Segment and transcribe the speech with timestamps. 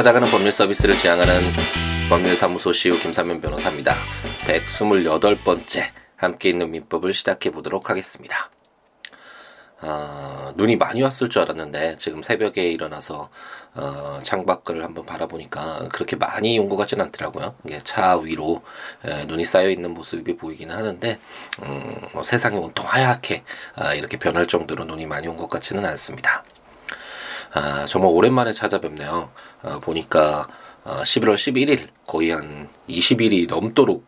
[0.00, 1.52] 찾아가는 법률 서비스를 지향하는
[2.08, 3.94] 법률사무소 시우 김삼현 변호사입니다.
[4.46, 8.48] 128번째 함께 있는 민법을 시작해 보도록 하겠습니다.
[9.82, 13.28] 어, 눈이 많이 왔을 줄 알았는데 지금 새벽에 일어나서
[13.74, 17.56] 어, 창밖을 한번 바라보니까 그렇게 많이 온 것 같지는 않더라고요.
[17.66, 18.62] 이게 차 위로
[19.04, 21.18] 에, 눈이 쌓여 있는 모습이 보이기는 하는데
[21.62, 23.42] 음, 뭐 세상이 온통 하얗게
[23.74, 26.42] 아, 이렇게 변할 정도로 눈이 많이 온 것 같지는 않습니다.
[27.52, 29.32] 아, 정말 오랜만에 찾아뵙네요.
[29.62, 30.48] 어, 보니까
[30.84, 34.04] 어, 11월 11일 거의 한 20일이 넘도록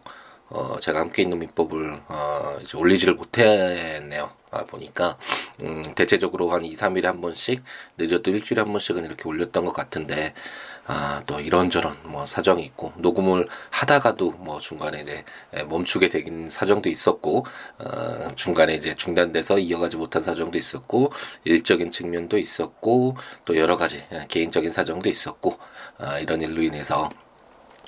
[0.48, 4.30] 어, 제가 함께 있는 민법을 어, 이제 올리지를 못했네요.
[4.51, 5.16] 아, 보니까
[5.62, 7.62] 음, 대체적으로 한 2, 3일에 한 번씩
[7.96, 10.34] 늦어도 일주일에 한 번씩은 이렇게 올렸던 것 같은데
[10.87, 15.24] 아, 또 이런저런 뭐 사정이 있고 녹음을 하다가도 뭐 중간에 이제
[15.69, 17.45] 멈추게 되긴 사정도 있었고
[17.79, 21.13] 어, 중간에 이제 중단돼서 이어가지 못한 사정도 있었고
[21.45, 25.59] 일적인 측면도 있었고 또 여러 가지 개인적인 사정도 있었고
[25.99, 27.09] 아, 이런 일로 인해서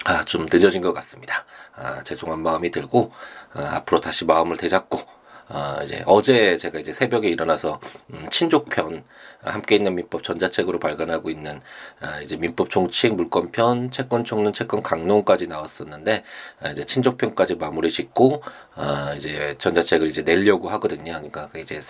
[0.04, 1.44] 아, 좀 늦어진 것 같습니다.
[1.74, 3.12] 아, 죄송한 마음이 들고,
[3.54, 5.00] 아, 앞으로 다시 마음을 되잡고,
[5.48, 7.80] 아, 이제 어제 제가 이제 새벽에 일어나서
[8.12, 9.04] 음, 친족편
[9.42, 11.60] 아, 함께 있는 민법 전자책으로 발간하고 있는
[12.00, 16.24] 아, 이제 민법 총칙 물권편 채권 총론 채권 강론까지 나왔었는데
[16.60, 18.42] 아, 이제 친족편까지 마무리 짓고
[18.74, 21.12] 아, 이제 전자책을 이제 내려고 하거든요.
[21.12, 21.80] 그러니까 그 이제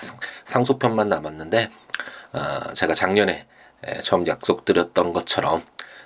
[0.44, 1.70] 상소편만 남았는데
[2.32, 3.46] 아, 제가 작년에
[4.02, 5.62] 처음 약속드렸던 것처럼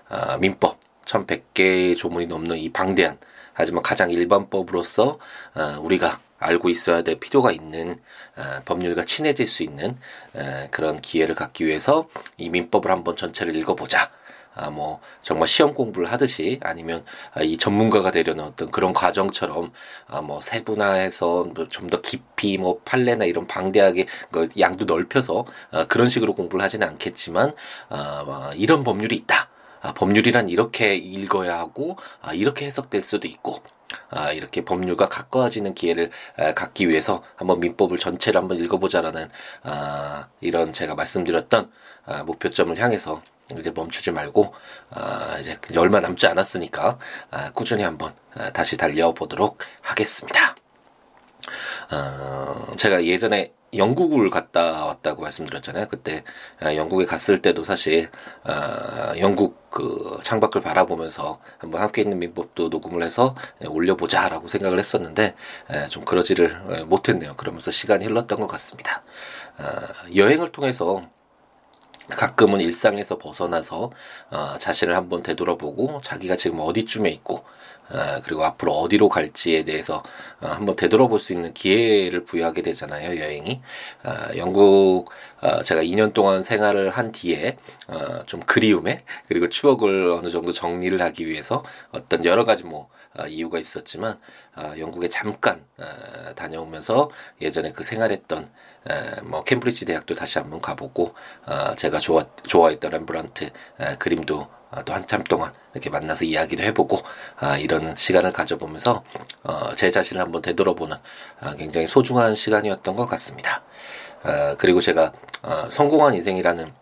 [0.09, 3.19] 아, 민법 1100개의 조문이 넘는 이 방대한
[3.55, 5.19] 하지만 가장 일반법으로서
[5.55, 8.01] 어, 우리가 알고 있어야 될 필요가 있는
[8.37, 9.99] 어, 법률과 친해질 수 있는
[10.35, 14.11] 어, 그런 기회를 갖기 위해서 이 민법을 한번 전체를 읽어보자.
[14.55, 19.73] 아, 뭐, 정말 시험 공부를 하듯이 아니면 아, 이 전문가가 되려는 어떤 그런 과정처럼
[20.09, 26.09] 아, 뭐, 세분화해서 뭐 좀더 깊이 뭐, 판례나 이런 방대하게 그 양도 넓혀서 아, 그런
[26.09, 27.55] 식으로 공부를 하지는 않겠지만,
[27.89, 29.49] 아, 뭐, 이런 법률이 있다.
[29.81, 33.63] 아, 법률이란 이렇게 읽어야 하고 아, 이렇게 해석될 수도 있고
[34.11, 39.29] 아, 이렇게 법률과 가까워지는 기회를 아, 갖기 위해서 한번 민법을 전체를 한번 읽어보자라는
[39.63, 41.71] 아, 이런 제가 말씀드렸던
[42.07, 43.23] 아, 목표점을 향해서
[43.59, 44.53] 이제 멈추지 말고
[44.91, 46.99] 아, 이제 얼마 남지 않았으니까
[47.31, 50.57] 아, 꾸준히 한번 아, 다시 달려보도록 하겠습니다.
[51.91, 55.89] 어, 제가 예전에 영국을 갔다 왔다고 말씀드렸잖아요.
[55.89, 56.25] 그때
[56.61, 58.11] 아, 영국에 갔을 때도 사실
[58.45, 63.35] 아, 영국 그 창밖을 바라보면서 한번 함께 있는 민법도 녹음을 해서
[63.65, 65.35] 올려보자라고 생각을 했었는데
[65.91, 67.35] 좀 그러지를 못했네요.
[67.37, 69.03] 그러면서 시간이 흘렀던 것 같습니다.
[69.59, 71.03] 아, 여행을 통해서
[72.11, 73.93] 가끔은 일상에서 벗어나서
[74.31, 77.45] 어, 자신을 한번 되돌아보고 자기가 지금 어디쯤에 있고 어,
[78.25, 80.03] 그리고 앞으로 어디로 갈지에 대해서
[80.41, 83.61] 어, 한번 되돌아볼 수 있는 기회를 부여하게 되잖아요 여행이.
[84.05, 85.07] 어, 영국
[85.41, 87.57] 어, 제가 2년 동안 생활을 한 뒤에
[87.89, 92.89] 어, 좀 그리움에 그리고 추억을 어느 정도 정리를 하기 위해서 어떤 여러 가지 뭐
[93.19, 94.19] 어, 이유가 있었지만
[94.57, 97.11] 어, 영국에 잠깐 어, 다녀오면서
[97.41, 98.51] 예전에 그 생활했던
[98.91, 101.15] 에, 뭐 캠브리지 대학도 다시 한번 가보고
[101.47, 103.51] 어, 제가 좋아 좋아했던 렘브란트
[103.81, 106.99] 에, 그림도 어, 또 한참 동안 이렇게 만나서 이야기도 해보고
[107.37, 109.03] 아, 이런 시간을 가져보면서
[109.45, 110.97] 어, 제 자신을 한번 되돌아보는
[111.41, 113.63] 아, 굉장히 소중한 시간이었던 것 같습니다.
[114.23, 115.13] 아, 그리고 제가
[115.43, 116.73] 어, 성공한 인생이라는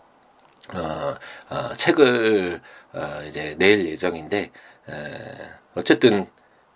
[0.74, 1.14] 어,
[1.50, 2.60] 어, 책을
[2.92, 4.50] 어, 이제 낼 예정인데
[4.88, 4.92] 에,
[5.74, 6.26] 어쨌든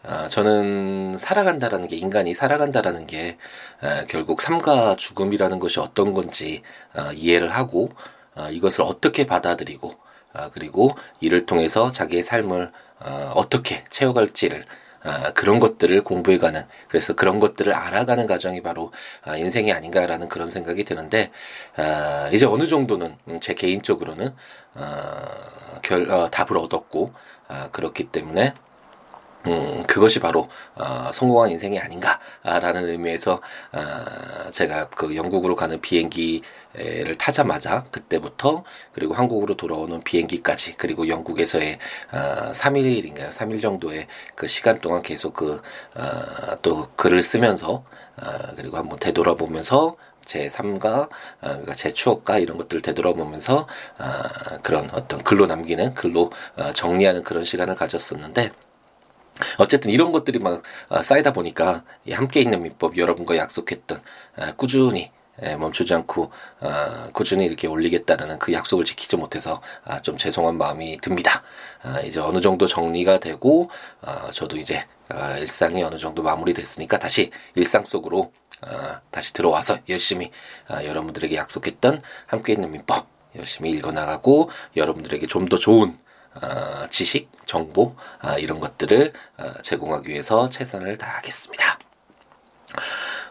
[0.03, 3.37] 아, 저는 살아간다라는 게 인간이 살아간다라는 게
[3.83, 6.63] 에, 결국 삶과 죽음이라는 것이 어떤 건지
[6.95, 7.91] 어, 이해를 하고
[8.35, 9.95] 어, 이것을 어떻게 받아들이고
[10.35, 14.65] 어, 그리고 이를 통해서 자기의 삶을 어, 어떻게 채워갈지를
[15.03, 20.85] 아, 그런 것들을 공부해가는 그래서 그런 것들을 알아가는 과정이 바로 아, 인생이 아닌가라는 그런 생각이
[20.85, 21.31] 드는데
[21.77, 24.35] 아, 이제 어느 정도는 제 개인적으로는
[24.75, 27.13] 어, 결, 어, 답을 얻었고
[27.49, 28.55] 아, 그렇기 때문에
[29.47, 33.41] 음, 그것이 바로, 어, 성공한 인생이 아닌가라는 의미에서,
[33.73, 41.79] 어, 제가 그 영국으로 가는 비행기를 타자마자 그때부터 그리고 한국으로 돌아오는 비행기까지 그리고 영국에서의,
[42.13, 43.31] 어, 3일인가요?
[43.31, 45.63] 3일 정도의 그 시간 동안 계속 그,
[45.97, 47.85] 어, 또 글을 쓰면서,
[48.23, 49.97] 어, 그리고 한번 되돌아보면서
[50.27, 51.09] 제 삶과 어,
[51.41, 53.67] 그러니까 제 추억과 이런 것들을 되돌아보면서
[53.99, 58.53] 어, 그런 어떤 글로 남기는 글로 어, 정리하는 그런 시간을 가졌었는데
[59.59, 64.03] 어쨌든 이런 것들이 막 아, 쌓이다 보니까 함께 있는 민법 여러분과 약속했던
[64.37, 65.11] 아, 꾸준히
[65.59, 69.63] 멈추지 않고 아, 꾸준히 이렇게 올리겠다는 그 약속을 지키지 못해서
[70.03, 71.43] 좀 죄송한 마음이 듭니다.
[72.05, 73.71] 이제 어느 정도 정리가 되고
[74.33, 74.85] 저도 이제
[75.39, 78.33] 일상이 어느 정도 마무리됐으니까 다시 일상 속으로
[79.11, 80.31] 다시 들어와서 열심히
[80.71, 86.10] 여러분들에게 약속했던 함께 있는 민법 열심히 읽어나가고 여러분들에게 좀 더 좋은 어,
[86.91, 91.79] 지식, 정보 어, 이런 것들을 어, 제공하기 위해서 최선을 다하겠습니다.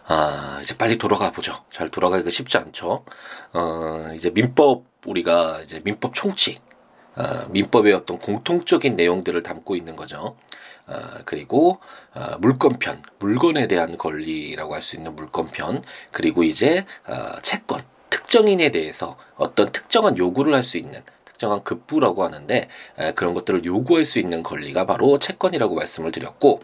[0.07, 1.63] 아, 이제 빨리 돌아가 보죠.
[1.71, 3.05] 잘 돌아가기가 쉽지 않죠.
[3.53, 6.61] 어, 이제 민법, 우리가 이제 민법 총칙,
[7.15, 10.35] 어, 민법의 어떤 공통적인 내용들을 담고 있는 거죠.
[10.87, 11.79] 어, 그리고
[12.15, 19.15] 어, 물건편, 물건에 대한 권리라고 할 수 있는 물건편, 그리고 이제 어, 채권, 특정인에 대해서
[19.35, 21.03] 어떤 특정한 요구를 할 수 있는
[21.39, 26.59] 특정한 급부라고 하는데 에, 그런 것들을 요구할 수 있는 권리가 바로 채권이라고 말씀을 드렸고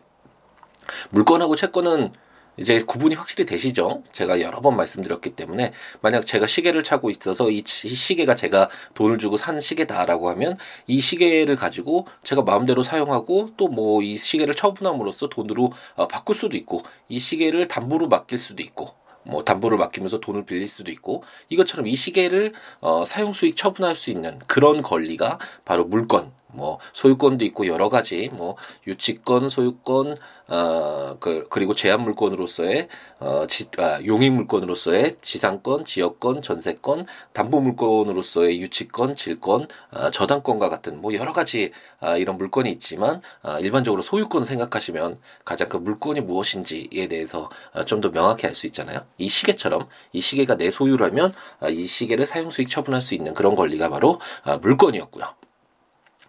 [1.11, 2.11] 물건하고 채권은
[2.57, 4.03] 이제 구분이 확실히 되시죠?
[4.13, 9.35] 제가 여러 번 말씀드렸기 때문에 만약 제가 시계를 차고 있어서 이 시계가 제가 돈을 주고
[9.35, 10.57] 산 시계다라고 하면
[10.87, 16.55] 이 시계를 가지고 제가 마음대로 사용하고 또 뭐 이 시계를 처분함으로써 돈으로 어, 바꿀 수도
[16.55, 18.93] 있고 이 시계를 담보로 맡길 수도 있고
[19.25, 24.11] 뭐 담보를 맡기면서 돈을 빌릴 수도 있고 이것처럼 이 시계를 어, 사용 수익 처분할 수
[24.11, 28.55] 있는 그런 권리가 바로 물건 뭐 소유권도 있고 여러 가지 뭐
[28.87, 30.15] 유치권, 소유권,
[30.47, 32.87] 어, 그, 그리고 제한 물건으로서의
[33.19, 41.01] 어, 지, 아, 용익 물건으로서의 지상권, 지역권, 전세권, 담보 물건으로서의 유치권, 질권, 어, 저당권과 같은
[41.01, 47.07] 뭐 여러 가지 아, 이런 물건이 있지만 아, 일반적으로 소유권 생각하시면 가장 그 물건이 무엇인지에
[47.07, 49.01] 대해서 아, 좀더 명확히 알 수 있잖아요.
[49.17, 53.55] 이 시계처럼 이 시계가 내 소유라면 아, 이 시계를 사용 수익 처분할 수 있는 그런
[53.55, 55.44] 권리가 바로 아, 물건이었고요.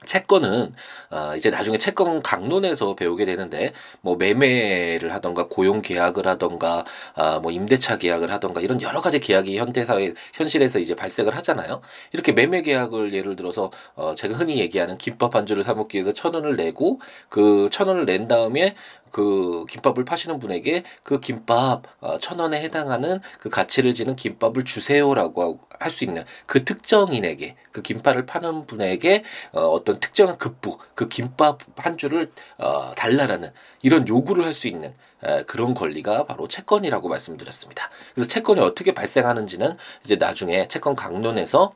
[0.04, 0.74] 채권은
[1.10, 6.84] 어, 이제 나중에 채권 강론에서 배우게 되는데 뭐 매매를 하던가 고용 계약을 하던가
[7.14, 11.80] 아, 뭐 임대차 계약을 하던가 이런 여러 가지 계약이 현대사회 현실에서 이제 발생을 하잖아요.
[12.12, 16.12] 이렇게 매매 계약을 예를 들어서 어, 제가 흔히 얘기하는 김밥 한 줄을 사 먹기 위해서
[16.12, 18.74] 천 원을 내고 그 천 원을 낸 다음에
[19.10, 25.60] 그 김밥을 파시는 분에게 그 김밥 어, 천 원에 해당하는 그 가치를 지는 김밥을 주세요라고
[25.78, 31.60] 할 수 있는 그 특정인에게 그 김밥을 파는 분에게 어, 어떤 특정한 급부 그 김밥
[31.76, 33.52] 한 줄을 어, 달라라는
[33.82, 34.94] 이런 요구를 할 수 있는
[35.24, 37.90] 에, 그런 권리가 바로 채권이라고 말씀드렸습니다.
[38.14, 41.74] 그래서 채권이 어떻게 발생하는지는 이제 나중에 채권 강론에서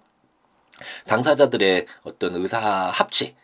[1.06, 3.36] 당사자들의 어떤 의사 합치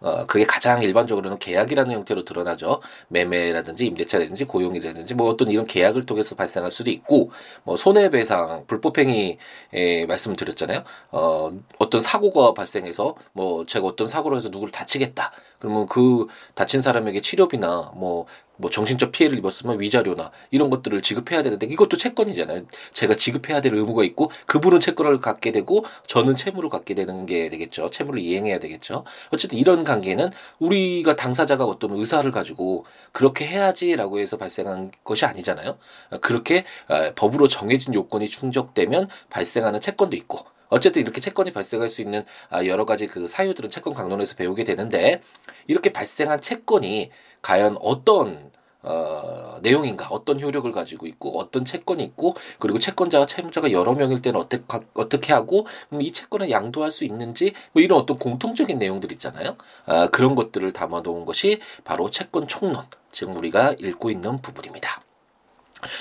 [0.00, 2.80] 어, 그게 가장 일반적으로는 계약이라는 형태로 드러나죠.
[3.08, 7.30] 매매라든지 임대차라든지 고용이라든지 뭐 어떤 이런 계약을 통해서 발생할 수도 있고
[7.64, 9.38] 뭐 손해배상, 불법행위
[9.72, 10.84] 에 말씀을 드렸잖아요.
[11.10, 15.32] 어, 어떤 사고가 발생해서 뭐 제가 어떤 사고로 해서 누구를 다치겠다.
[15.58, 21.96] 그러면 그 다친 사람에게 치료비나 뭐뭐 정신적 피해를 입었으면 위자료나 이런 것들을 지급해야 되는데 이것도
[21.96, 22.64] 채권이잖아요.
[22.92, 27.90] 제가 지급해야 될 의무가 있고 그분은 채권을 갖게 되고 저는 채무를 갖게 되는 게 되겠죠.
[27.90, 29.04] 채무를 이행해야 되겠죠.
[29.30, 35.78] 어쨌든 이런 관계는 우리가 당사자가 어떤 의사를 가지고 그렇게 해야지라고 해서 발생한 것이 아니잖아요.
[36.20, 42.24] 그렇게 아, 법으로 정해진 요건이 충족되면 발생하는 채권도 있고 어쨌든 이렇게 채권이 발생할 수 있는
[42.50, 45.22] 아, 여러 가지 그 사유들은 채권 강론에서 배우게 되는데
[45.68, 47.10] 이렇게 발생한 채권이
[47.42, 48.52] 과연 어떤
[48.86, 54.38] 어, 내용인가, 어떤 효력을 가지고 있고, 어떤 채권이 있고, 그리고 채권자와 채무자가 여러 명일 때는
[54.38, 54.62] 어떻게,
[54.92, 55.66] 어떻게 하고,
[55.98, 59.56] 이 채권을 양도할 수 있는지, 뭐 이런 어떤 공통적인 내용들 있잖아요.
[59.86, 65.02] 아, 그런 것들을 담아 놓은 것이 바로 채권 총론, 지금 우리가 읽고 있는 부분입니다.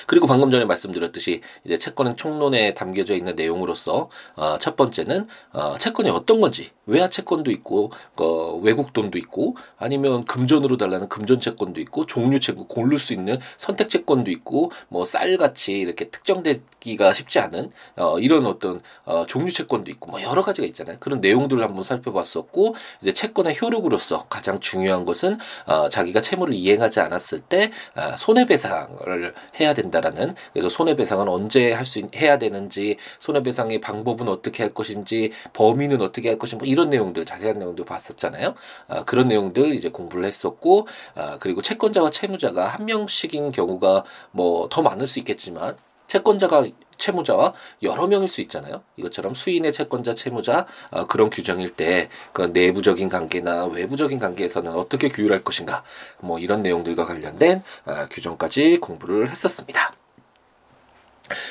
[0.07, 6.09] 그리고 방금 전에 말씀드렸듯이 이제 채권은 총론에 담겨져 있는 내용으로서 어, 첫 번째는 어, 채권이
[6.09, 12.05] 어떤 건지 외화 채권도 있고 어, 외국 돈도 있고 아니면 금전으로 달라는 금전 채권도 있고
[12.05, 18.19] 종류 채권 고를 수 있는 선택 채권도 있고 뭐 쌀같이 이렇게 특정되기가 쉽지 않은 어,
[18.19, 20.97] 이런 어떤 어, 종류 채권도 있고 뭐 여러 가지가 있잖아요.
[20.99, 27.41] 그런 내용들을 한번 살펴봤었고 이제 채권의 효력으로서 가장 중요한 것은 어, 자기가 채무를 이행하지 않았을
[27.41, 34.63] 때 어, 손해배상을 해야 된다라는 그래서 손해배상은 언제 할 수 해야 되는지 손해배상의 방법은 어떻게
[34.63, 38.55] 할 것인지 범위는 어떻게 할 것인지 뭐 이런 내용들 자세한 내용도 봤었잖아요.
[38.87, 44.81] 아, 그런 내용들 이제 공부를 했었고 아, 그리고 채권자와 채무자가 한 명씩인 경우가 뭐 더
[44.81, 45.75] 많을 수 있겠지만
[46.07, 46.67] 채권자가
[46.97, 48.83] 채무자와 여러 명일 수 있잖아요.
[48.97, 55.43] 이것처럼 수인의 채권자, 채무자 어, 그런 규정일 때 그 내부적인 관계나 외부적인 관계에서는 어떻게 규율할
[55.43, 55.83] 것인가
[56.19, 59.93] 뭐 이런 내용들과 관련된 어, 규정까지 공부를 했었습니다.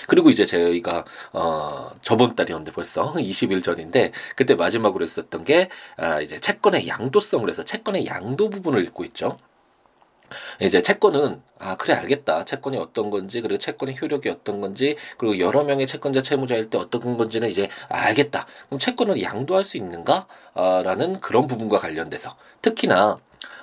[0.06, 6.38] 그리고 이제 저희가 어 저번 달이었는데 벌써 20일 전인데 그때 마지막으로 했었던 게 아, 이제
[6.38, 9.38] 채권의 양도성을 해서 채권의 양도 부분을 읽고 있죠.
[10.60, 12.44] 이제 채권은 아 그래 알겠다.
[12.44, 17.16] 채권이 어떤 건지 그리고 채권의 효력이 어떤 건지 그리고 여러 명의 채권자 채무자일 때 어떤
[17.16, 18.46] 건지는 이제 알겠다.
[18.66, 22.36] 그럼 채권을 양도할 수 있는가라는 그런 부분과 관련돼서.
[22.62, 23.18] 특히나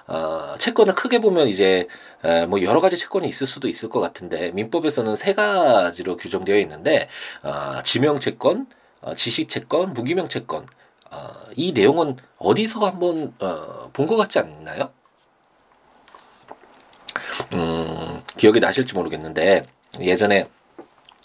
[0.07, 1.87] 어, 채권을 크게 보면 이제
[2.23, 7.07] 에, 뭐 여러 가지 채권이 있을 수도 있을 것 같은데 민법에서는 세 가지로 규정되어 있는데
[7.43, 8.67] 어, 지명 채권,
[9.01, 10.65] 어, 지식 채권, 무기명 채권.
[11.11, 14.91] 어, 이 내용은 어디서 한번 어, 본 것 같지 않나요?
[17.53, 19.65] 음, 기억이 나실지 모르겠는데
[19.99, 20.47] 예전에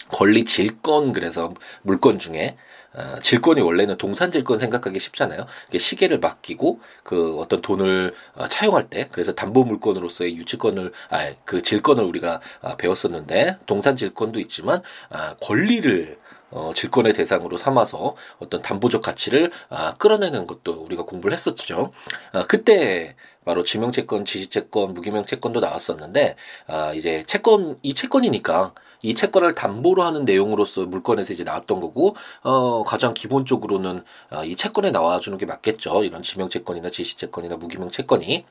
[0.09, 2.55] 권리 질권 그래서 물건 중에
[2.93, 5.45] 어, 질권이 원래는 동산 질권 생각하기 쉽잖아요.
[5.67, 12.03] 이게 시계를 맡기고 그 어떤 돈을 어, 차용할 때 그래서 담보 물건으로서의 유치권을 아그 질권을
[12.05, 16.17] 우리가 아, 배웠었는데 동산 질권도 있지만 아, 권리를
[16.51, 21.91] 어, 질권의 대상으로 삼아서 어떤 담보적 가치를 아, 끌어내는 것도 우리가 공부를 했었죠.
[22.31, 26.35] 아, 그때 바로 지명채권, 지시채권, 무기명채권도 나왔었는데
[26.67, 28.73] 아, 이제 채권 이 채권이니까
[29.03, 34.89] 이 채권을 담보로 하는 내용으로서 물건에서 이제 나왔던 거고 어 가장 기본적으로는 어, 이 채권에
[34.89, 36.03] 나와주는 게 맞겠죠.
[36.03, 38.45] 이런 지명채권이나 지시채권이나 무기명채권이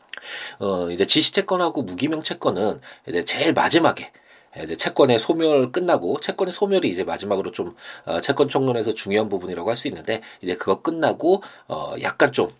[0.60, 4.12] 어 이제 지시채권하고 무기명채권은 이제 제일 마지막에
[4.62, 9.74] 이제 채권의 소멸 끝나고 채권의 소멸이 이제 마지막으로 좀 어, 채권 총론에서 중요한 부분이라고 할
[9.76, 12.50] 수 있는데 이제 그거 끝나고 어 약간 좀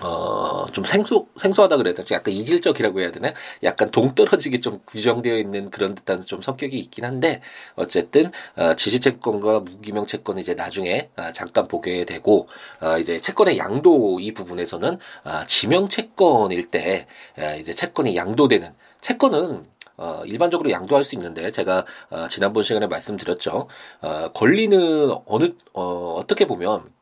[0.00, 2.06] 어, 좀 생소, 생소하다 그래야 되나?
[2.10, 3.32] 약간 이질적이라고 해야 되나?
[3.62, 7.40] 약간 동떨어지게 좀 규정되어 있는 그런 듯한 좀 성격이 있긴 한데,
[7.76, 12.46] 어쨌든, 어, 지시채권과 무기명 채권은 이제 나중에, 어, 잠깐 보게 되고,
[12.82, 17.06] 어, 이제 채권의 양도 이 부분에서는, 어, 지명 채권일 때,
[17.38, 19.64] 어, 이제 채권이 양도되는, 채권은
[19.96, 23.68] 어, 일반적으로 양도할 수 있는데 제가 어, 지난번 시간에 말씀드렸죠.
[24.02, 26.96] 어, 권리는 어느 어, 어떻게 보면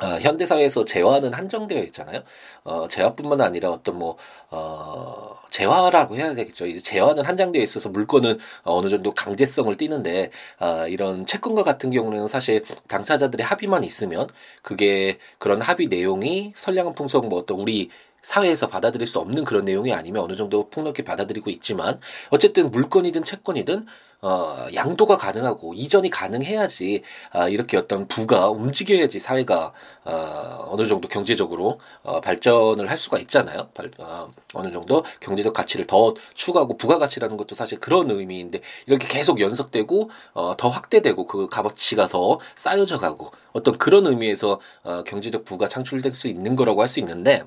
[0.00, 2.22] 어, 현대 사회에서 재화는 한정되어 있잖아요.
[2.62, 4.16] 어, 재화뿐만 아니라 어떤 뭐,
[4.50, 6.66] 어, 재화라고 해야 되겠죠.
[6.66, 10.30] 이제 재화는 한정되어 있어서 물건은 어느 정도 강제성을 띠는데,
[10.60, 14.28] 어, 이런 채권과 같은 경우는 사실 당사자들의 합의만 있으면
[14.62, 17.90] 그게 그런 합의 내용이 선량한 풍속 뭐 어떤 우리
[18.28, 21.98] 사회에서 받아들일 수 없는 그런 내용이 아니면 어느 정도 폭넓게 받아들이고 있지만
[22.30, 23.86] 어쨌든 물건이든 채권이든
[24.20, 29.72] 어, 양도가 가능하고 이전이 가능해야지 아, 이렇게 어떤 부가 움직여야지 사회가
[30.04, 33.68] 어, 어느 정도 경제적으로 어, 발전을 할 수가 있잖아요.
[33.74, 39.40] 발, 어, 어느 정도 경제적 가치를 더 추구하고 부가가치라는 것도 사실 그런 의미인데 이렇게 계속
[39.40, 45.68] 연속되고 어, 더 확대되고 그 값어치가 더 쌓여져 가고 어떤 그런 의미에서 어, 경제적 부가
[45.68, 47.44] 창출될 수 있는 거라고 할 수 있는데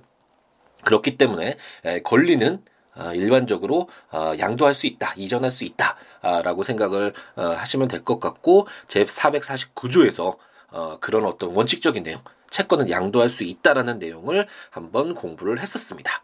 [0.83, 1.57] 그렇기 때문에
[2.03, 2.61] 권리는
[2.93, 8.67] 어, 일반적으로 어, 양도할 수 있다, 이전할 수 있다라고 생각을 어, 하시면 될 것 같고
[8.87, 10.35] 제 449조에서
[10.99, 16.23] 그런 어떤 원칙적인 내용, 채권은 양도할 수 있다라는 내용을 한번 공부를 했었습니다.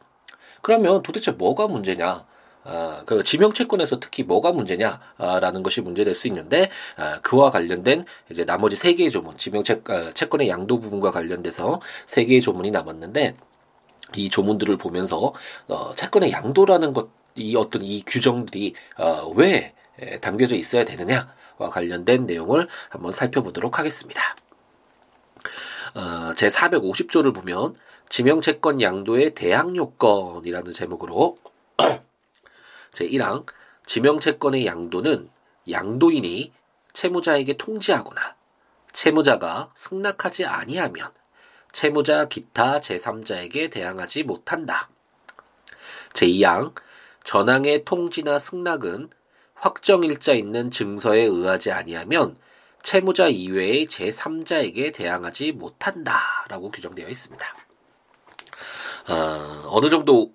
[0.61, 2.25] 그러면 도대체 뭐가 문제냐?
[2.63, 8.43] 아, 그 지명 채권에서 특히 뭐가 문제냐라는 것이 문제될 수 있는데 아, 그와 관련된 이제
[8.43, 13.35] 나머지 세 개의 조문, 지명채권의 양도 부분과 관련돼서 세 개의 조문이 남았는데
[14.15, 15.33] 이 조문들을 보면서
[15.67, 19.73] 어, 채권의 양도라는 것, 이 어떤 이 규정들이 어, 왜
[20.21, 24.21] 담겨져 있어야 되느냐와 관련된 내용을 한번 살펴보도록 하겠습니다.
[25.95, 27.75] 어, 제 450조를 보면
[28.09, 31.37] 지명채권 양도의 대항 요건이라는 제목으로
[32.91, 33.45] 제 1항
[33.85, 35.29] 지명채권의 양도는
[35.69, 36.51] 양도인이
[36.93, 38.35] 채무자에게 통지하거나
[38.93, 41.11] 채무자가 승낙하지 아니하면
[41.71, 44.89] 채무자 기타 제3자에게 대항하지 못한다.
[46.13, 46.73] 제2항
[47.23, 49.09] 전항의 통지나 승낙은
[49.55, 52.37] 확정일자 있는 증서에 의하지 아니하면
[52.81, 57.45] 채무자 이외의 제3자에게 대항하지 못한다라고 규정되어 있습니다.
[59.09, 60.33] 어, 어느 정도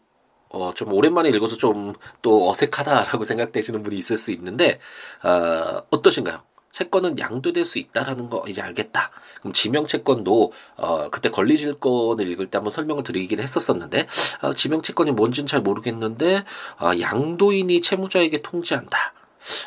[0.48, 4.80] 어, 좀 오랜만에 읽어서 좀 또 어색하다라고 생각되시는 분이 있을 수 있는데
[5.22, 6.42] 어, 어떠신가요?
[6.72, 9.10] 채권은 양도될 수 있다라는 거 이제 알겠다.
[9.40, 14.08] 그럼 지명 채권도 어 그때 권리질권을 읽을 때 한번 설명을 드리긴 했었었는데
[14.40, 16.44] 어, 지명 채권이 뭔지는 잘 모르겠는데
[16.80, 19.14] 어, 양도인이 채무자에게 통지한다.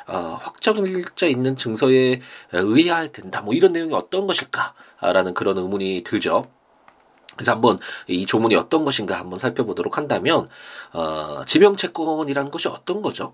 [0.07, 2.21] 어, 확정일자 있는 증서에
[2.51, 3.41] 의해야 된다.
[3.41, 6.49] 뭐 이런 내용이 어떤 것일까라는 그런 의문이 들죠.
[7.35, 10.47] 그래서 한번 이 조문이 어떤 것인가 한번 살펴보도록 한다면
[10.93, 13.33] 어, 지명채권이라는 것이 어떤 거죠?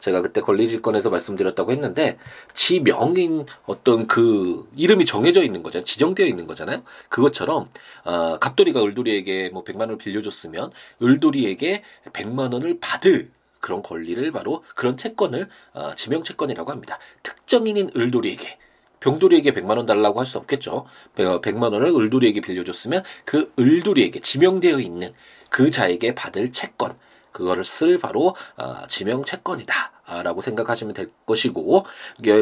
[0.00, 2.18] 제가 그때 권리질권에서 말씀드렸다고 했는데
[2.54, 5.84] 지명인 어떤 그 이름이 정해져 있는 거잖아요.
[5.84, 6.82] 지정되어 있는 거잖아요.
[7.08, 7.68] 그것처럼
[8.04, 10.70] 어, 갑돌이가 을돌이에게 뭐 100만 원을 빌려줬으면
[11.02, 13.30] 을돌이에게 100만 원을 받을
[13.60, 16.98] 그런 권리를 바로 그런 채권을 어, 지명 채권이라고 합니다.
[17.22, 18.58] 특정인인 을돌이에게
[19.00, 20.86] 병돌이에게 100만 원 달라고 할 수 없겠죠.
[21.16, 25.12] 100만 원을 을돌이에게 빌려줬으면 그 을돌이에게 지명되어 있는
[25.48, 26.96] 그 자에게 받을 채권
[27.32, 31.84] 그거를 쓸 바로 어, 지명 채권이다라고 생각하시면 될 것이고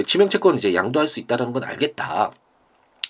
[0.06, 2.32] 지명 채권 이제 양도할 수 있다는 건 알겠다.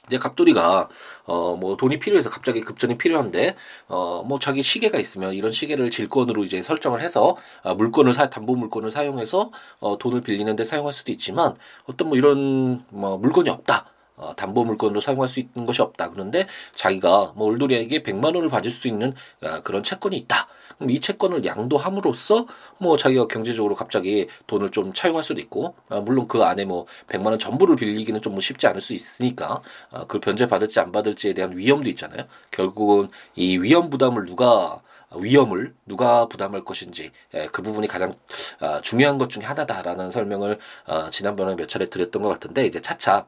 [0.07, 0.89] 이제 갑돌이가
[1.27, 3.57] 어 뭐 돈이 필요해서 갑자기 급전이 필요한데
[3.89, 8.55] 어 뭐 자기 시계가 있으면 이런 시계를 질권으로 이제 설정을 해서 어, 물건을 사 담보
[8.57, 11.55] 물건을 사용해서 어 돈을 빌리는데 사용할 수도 있지만
[11.87, 13.87] 어떤 뭐 이런 뭐 물건이 없다.
[14.19, 16.11] 어, 담보 물건으로 사용할 수 있는 것이 없다.
[16.11, 20.49] 그런데 자기가 뭐 을돌이에게 100만 원을 받을 수 있는 어, 그런 채권이 있다.
[20.77, 22.47] 그럼 이 채권을 양도함으로써
[22.79, 27.27] 뭐 자기가 경제적으로 갑자기 돈을 좀 차용할 수도 있고 어, 물론 그 안에 뭐 100만
[27.27, 31.33] 원 전부를 빌리기는 좀 뭐 쉽지 않을 수 있으니까 어, 그 변제 받을지 안 받을지에
[31.35, 32.25] 대한 위험도 있잖아요.
[32.51, 34.81] 결국은 이 위험 부담을 누가
[35.17, 38.15] 위험을 누가 부담할 것인지 예, 그 부분이 가장
[38.61, 43.27] 어, 중요한 것 중에 하나다라는 설명을 어, 지난번에 몇 차례 드렸던 것 같은데 이제 차차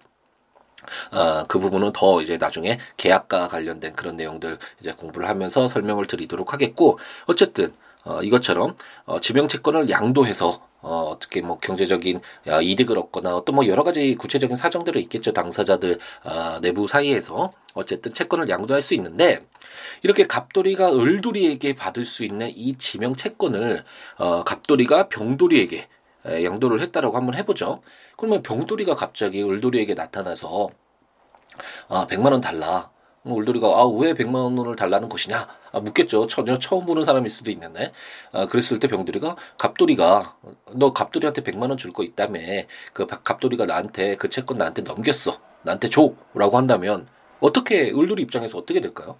[1.13, 6.53] 어, 그 부분은 더 이제 나중에 계약과 관련된 그런 내용들 이제 공부를 하면서 설명을 드리도록
[6.53, 7.73] 하겠고 어쨌든
[8.05, 13.67] 어, 이것처럼 어, 지명 채권을 양도해서 어, 어떻게 뭐 경제적인 어, 이득을 얻거나 어떤 뭐
[13.67, 15.33] 여러 가지 구체적인 사정들이 있겠죠.
[15.33, 19.41] 당사자들 어, 내부 사이에서 어쨌든 채권을 양도할 수 있는데
[20.03, 23.85] 이렇게 갑돌이가 을돌이에게 받을 수 있는 이 지명 채권을
[24.17, 25.87] 어, 갑돌이가 병돌이에게
[26.27, 27.83] 양도를 했다라고 한번 해보죠.
[28.17, 30.71] 그러면 병돌이가 갑자기 을돌이에게 나타나서
[31.89, 32.91] 아, 100만 원 달라.
[33.25, 35.47] 울돌이가 아, 왜 100만 원을 달라는 것이냐?
[35.73, 36.27] 아, 묻겠죠.
[36.27, 37.93] 전혀 처음 보는 사람일 수도 있는데.
[38.33, 40.37] 아, 그랬을 때 병돌이가 갑돌이가
[40.75, 42.41] 너 갑돌이한테 100만 원 줄 거 있다며.
[42.93, 45.39] 그 갑돌이가 나한테 그 채권 나한테 넘겼어.
[45.63, 47.07] 나한테 줘라고 한다면
[47.41, 49.17] 어떻게 을돌이 입장에서 어떻게 될까요?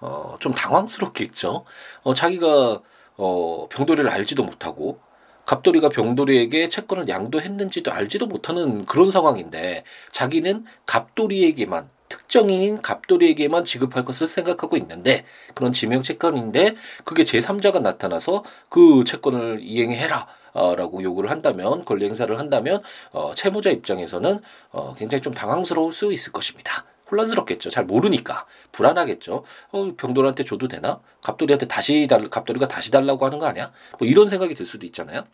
[0.00, 1.64] 어, 좀 당황스럽겠죠.
[2.02, 2.80] 어, 자기가
[3.16, 5.00] 어, 병돌이를 알지도 못하고
[5.46, 14.76] 갑돌이가 병돌이에게 채권을 양도했는지도 알지도 못하는 그런 상황인데 자기는 갑돌이에게만 특정인인 갑돌이에게만 지급할 것을 생각하고
[14.76, 20.26] 있는데 그런 지명 채권인데 그게 제3자가 나타나서 그 채권을 이행해라.
[20.54, 26.12] 어, 라고 요구를 한다면 권리 행사를 한다면 어, 채무자 입장에서는 어, 굉장히 좀 당황스러울 수
[26.12, 26.84] 있을 것입니다.
[27.12, 27.70] 혼란스럽겠죠.
[27.70, 29.44] 잘 모르니까 불안하겠죠.
[29.70, 31.00] 어, 병돌이한테 줘도 되나?
[31.22, 33.72] 갑돌이한테 다시 달 갑돌이가 다시 달라고 하는 거 아니야?
[33.98, 35.24] 뭐 이런 생각이 들 수도 있잖아요.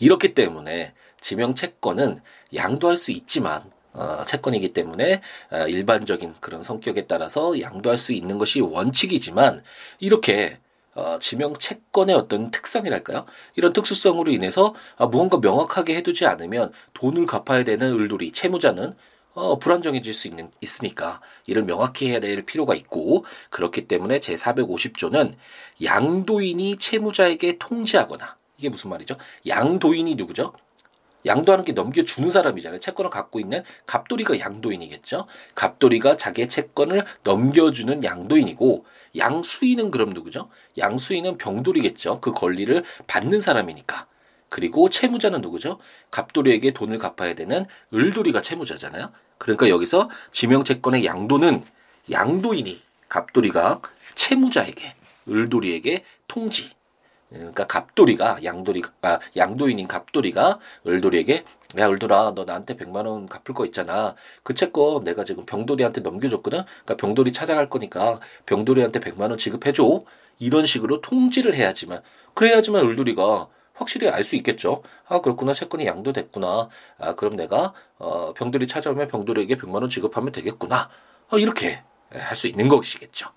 [0.00, 2.18] 이렇기 때문에 지명 채권은
[2.54, 8.60] 양도할 수 있지만 어, 채권이기 때문에 어, 일반적인 그런 성격에 따라서 양도할 수 있는 것이
[8.60, 9.62] 원칙이지만
[10.00, 10.58] 이렇게
[10.94, 13.24] 어, 지명 채권의 어떤 특성이랄까요?
[13.56, 18.94] 이런 특수성으로 인해서 아, 무언가 명확하게 해두지 않으면 돈을 갚아야 되는 을돌이 채무자는
[19.34, 25.34] 어, 불안정해질 수 있는, 있으니까 이를 명확히 해야 될 필요가 있고 그렇기 때문에 제 450조는
[25.82, 29.16] 양도인이 채무자에게 통지하거나 이게 무슨 말이죠?
[29.46, 30.52] 양도인이 누구죠?
[31.24, 32.80] 양도하는 게 넘겨주는 사람이잖아요.
[32.80, 35.26] 채권을 갖고 있는 갑돌이가 양도인이겠죠.
[35.54, 38.84] 갑돌이가 자기의 채권을 넘겨주는 양도인이고
[39.16, 40.48] 양수인은 그럼 누구죠?
[40.78, 42.20] 양수인은 병돌이겠죠.
[42.20, 44.06] 그 권리를 받는 사람이니까.
[44.52, 45.78] 그리고 채무자는 누구죠?
[46.10, 49.10] 갑돌이에게 돈을 갚아야 되는 을돌이가 채무자잖아요.
[49.38, 51.64] 그러니까 여기서 지명채권의 양도는
[52.10, 53.80] 양도인이 갑돌이가
[54.14, 54.94] 채무자에게
[55.26, 56.70] 을돌이에게 통지
[57.30, 61.44] 그러니까 갑돌이가 양돌이 아 양도인인 갑돌이가 을돌이에게
[61.78, 66.64] 야 을돌아 너 나한테 백만 원 갚을 거 있잖아 그 채권 내가 지금 병돌이한테 넘겨줬거든
[66.66, 70.04] 그러니까 병돌이 찾아갈 거니까 병돌이한테 백만 원 지급해 줘
[70.38, 72.02] 이런 식으로 통지를 해야지만
[72.34, 74.82] 그래야지만 을돌이가 확실히 알 수 있겠죠.
[75.08, 76.68] 아 그렇구나 채권이 양도됐구나.
[76.98, 80.90] 아 그럼 내가 어 병돌이 찾아오면 병돌이에게 백만 원 지급하면 되겠구나.
[81.30, 83.30] 어, 이렇게 할 수 있는 것이겠죠.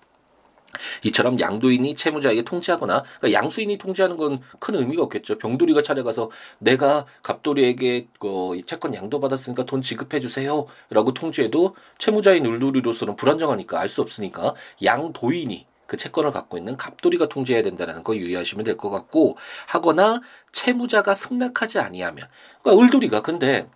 [1.04, 5.38] 이처럼 양도인이 채무자에게 통지하거나 그러니까 양수인이 통지하는 건 큰 의미가 없겠죠.
[5.38, 13.80] 병돌이가 찾아가서 내가 갑돌이에게 그 채권 양도 받았으니까 돈 지급해 주세요라고 통지해도 채무자인 울돌이로서는 불안정하니까
[13.80, 18.90] 알 수 없으니까 양도인이 그 채권을 갖고 있는 갑돌이가 통제해야 된다는 거 유의하시면 될 것
[18.90, 20.20] 같고 하거나
[20.52, 22.26] 채무자가 승낙하지 아니하면
[22.62, 23.66] 그러니까 을돌이가 근데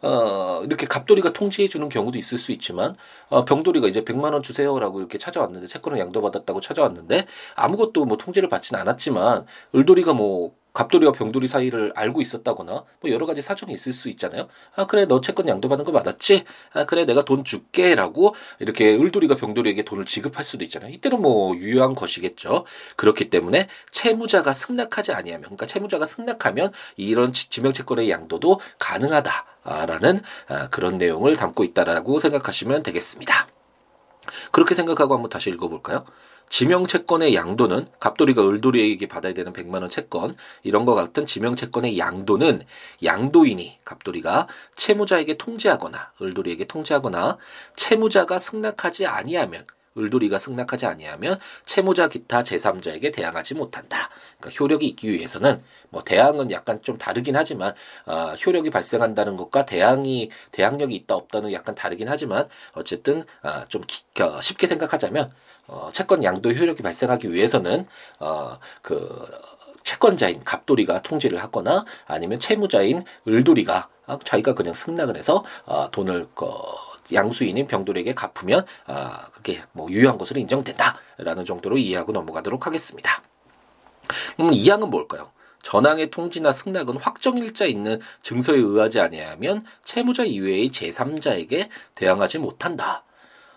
[0.00, 2.94] 어, 이렇게 갑돌이가 통지해 주는 경우도 있을 수 있지만,
[3.28, 8.80] 어, 병돌이가 이제 100만 원 주세요라고 이렇게 찾아왔는데, 채권을 양도받았다고 찾아왔는데, 아무것도 뭐 통지를 받지는
[8.80, 14.46] 않았지만, 을돌이가 뭐 갑돌이와 병돌이 사이를 알고 있었다거나 뭐 여러 가지 사정이 있을 수 있잖아요.
[14.76, 16.44] 아 그래 너 채권 양도받는 거 맞았지?
[16.72, 20.92] 아 그래 내가 돈 줄게라고 이렇게 을돌이가 병돌이에게 돈을 지급할 수도 있잖아요.
[20.92, 22.64] 이때는 뭐 유효한 것이겠죠.
[22.94, 31.34] 그렇기 때문에 채무자가 승낙하지 아니하면 그러니까 채무자가 승낙하면 이런 지명채권의 양도도 가능하다라는 아, 그런 내용을
[31.34, 33.48] 담고 있다라고 생각하시면 되겠습니다.
[34.52, 36.04] 그렇게 생각하고 한번 다시 읽어볼까요?
[36.48, 41.98] 지명 채권의 양도는 갑돌이가 을돌이에게 받아야 되는 100만 원 채권 이런 것 같은 지명 채권의
[41.98, 42.62] 양도는
[43.04, 47.38] 양도인이 갑돌이가 채무자에게 통지하거나 을돌이에게 통지하거나
[47.76, 54.10] 채무자가 승낙하지 아니하면 을돌이가 승낙하지 아니하면 채무자 기타 제3자에게 대항하지 못한다.
[54.38, 57.74] 그러니까 효력이 있기 위해서는 뭐 대항은 약간 좀 다르긴 하지만
[58.06, 64.02] 어, 효력이 발생한다는 것과 대항이 대항력이 있다 없다는 약간 다르긴 하지만 어쨌든 어, 좀 기,
[64.22, 65.30] 어, 쉽게 생각하자면
[65.66, 67.86] 어, 채권 양도 효력이 발생하기 위해서는
[68.18, 69.26] 어, 그
[69.88, 76.87] 채권자인 갑돌이가 통지를 하거나 아니면 채무자인 을돌이가 아, 자기가 그냥 승낙을 해서 어, 돈을 어,
[77.12, 83.22] 양수인인 병돌에게 갚으면 아, 그게 뭐 유효한 것으로 인정된다라는 정도로 이해하고 넘어가도록 하겠습니다.
[84.36, 85.30] 그럼 이 항은 뭘까요?
[85.62, 93.04] 전항의 통지나 승낙은 확정일자 있는 증서에 의하지 아니하면 채무자 이외의 제3자에게 대항하지 못한다.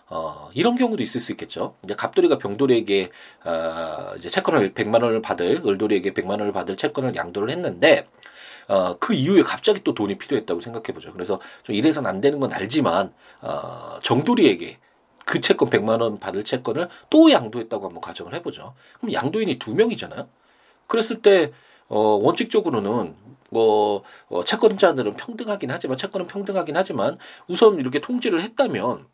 [0.08, 1.76] 어, 이런 경우도 있을 수 있겠죠.
[1.86, 3.12] 이제 갑돌이가 병돌이에게
[3.46, 8.08] 어, 이제 채권을 100만 원을 받을 을돌이에게 100만 원을 받을 채권을 양도를 했는데
[8.72, 11.12] 어, 그 이후에 갑자기 또 돈이 필요했다고 생각해 보죠.
[11.12, 14.78] 그래서 좀 이래선 안 되는 건 알지만 어, 정돌이에게
[15.26, 18.74] 그 채권 100만 원 받을 채권을 또 양도했다고 한번 가정을 해보죠.
[19.00, 20.26] 그럼 양도인이 두 명이잖아요.
[20.88, 21.52] 그랬을 때
[21.90, 23.14] 어, 원칙적으로는
[23.50, 27.18] 뭐 어, 채권자들은 평등하긴 하지만 채권은 평등하긴 하지만
[27.50, 29.06] 우선 이렇게 통지를 했다면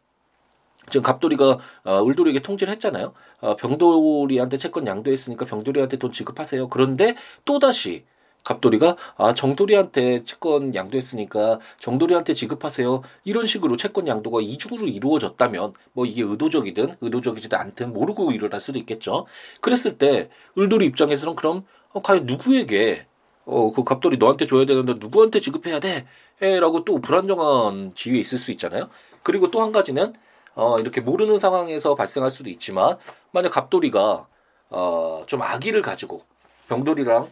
[0.91, 3.11] 지금 갑돌이가 어, 울돌이에게 통지를 했잖아요.
[3.41, 6.69] 어, 병돌이한테 채권 양도했으니까 병돌이한테 돈 지급하세요.
[6.69, 8.05] 그런데 또 다시
[8.47, 13.01] 갑돌이가 아 정돌이한테 채권 양도했으니까 정돌이한테 지급하세요.
[13.25, 19.25] 이런 식으로 채권 양도가 이중으로 이루어졌다면 뭐 이게 의도적이든 의도적이지도 않든 모르고 일어날 수도 있겠죠.
[19.59, 23.05] 그랬을 때 을돌이 입장에서는 그럼 어, 과연 누구에게
[23.45, 26.05] 어 그 갑돌이 너한테 줘야 되는데 누구한테 지급해야 돼?
[26.39, 28.89] 라고 또 불안정한 지위에 있을 수 있잖아요.
[29.23, 30.13] 그리고 또 한 가지는
[30.55, 32.97] 어, 이렇게 모르는 상황에서 발생할 수도 있지만
[33.31, 34.27] 만약 갑돌이가
[34.69, 36.21] 어, 좀 아기를 가지고
[36.69, 37.29] 병돌이랑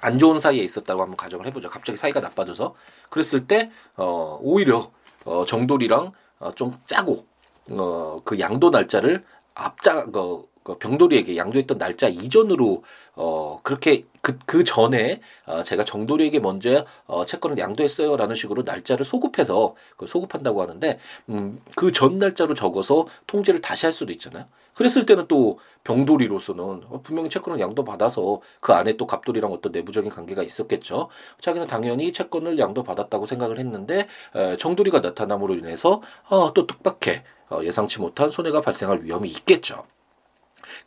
[0.00, 1.68] 안 좋은 사이에 있었다고 한번 가정을 해보죠.
[1.68, 2.74] 갑자기 사이가 나빠져서
[3.08, 4.90] 그랬을 때 어, 오히려
[5.24, 7.26] 어, 정돌이랑 어, 좀 짜고
[7.70, 12.82] 어, 그 양도 날짜를 앞자 그, 그 병돌이에게 양도했던 날짜 이전으로
[13.16, 19.74] 어 그렇게 그, 그 전에 어, 제가 정돌이에게 먼저 어, 채권을 양도했어요라는 식으로 날짜를 소급해서
[19.96, 20.98] 그 소급한다고 하는데
[21.30, 24.44] 음, 그 전 날짜로 적어서 통지를 다시 할 수도 있잖아요.
[24.74, 30.10] 그랬을 때는 또 병돌이로서는 어, 분명히 채권을 양도 받아서 그 안에 또 갑돌이랑 어떤 내부적인
[30.10, 31.08] 관계가 있었겠죠.
[31.40, 37.60] 자기는 당연히 채권을 양도 받았다고 생각을 했는데 에, 정돌이가 나타남으로 인해서 어, 또 뜻밖의 어,
[37.62, 39.84] 예상치 못한 손해가 발생할 위험이 있겠죠.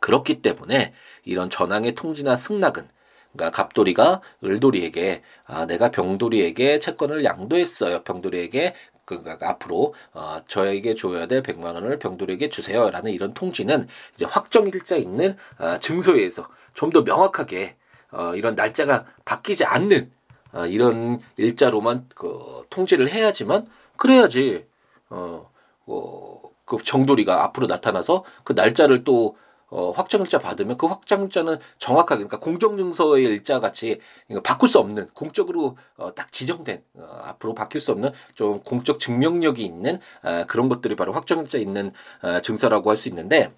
[0.00, 0.92] 그렇기 때문에
[1.24, 2.88] 이런 전항의 통지나 승낙은
[3.32, 8.02] 그러니까 갑돌이가 을돌이에게 아 내가 병돌이에게 채권을 양도했어요.
[8.04, 14.96] 병돌이에게 그러니까 앞으로 어, 저에게 줘야 될 100만 원을 병돌이에게 주세요라는 이런 통지는 이제 확정일자
[14.96, 17.76] 있는 어, 증서에 의해서 좀 더 명확하게
[18.12, 20.10] 어, 이런 날짜가 바뀌지 않는
[20.52, 23.66] 어, 이런 일자로만 그 통지를 해야지만
[23.96, 24.64] 그래야지
[25.10, 25.50] 어,
[25.86, 29.36] 어, 그 정돌이가 앞으로 나타나서 그 날짜를 또
[29.68, 34.00] 어, 확정일자 받으면 그 확정일자는 정확하게 그러니까 공정증서의 일자 같이
[34.42, 39.64] 바꿀 수 없는 공적으로 어, 딱 지정된 어, 앞으로 바뀔 수 없는 좀 공적 증명력이
[39.64, 43.52] 있는 어, 그런 것들이 바로 확정일자 있는 어, 증서라고 할 수 있는데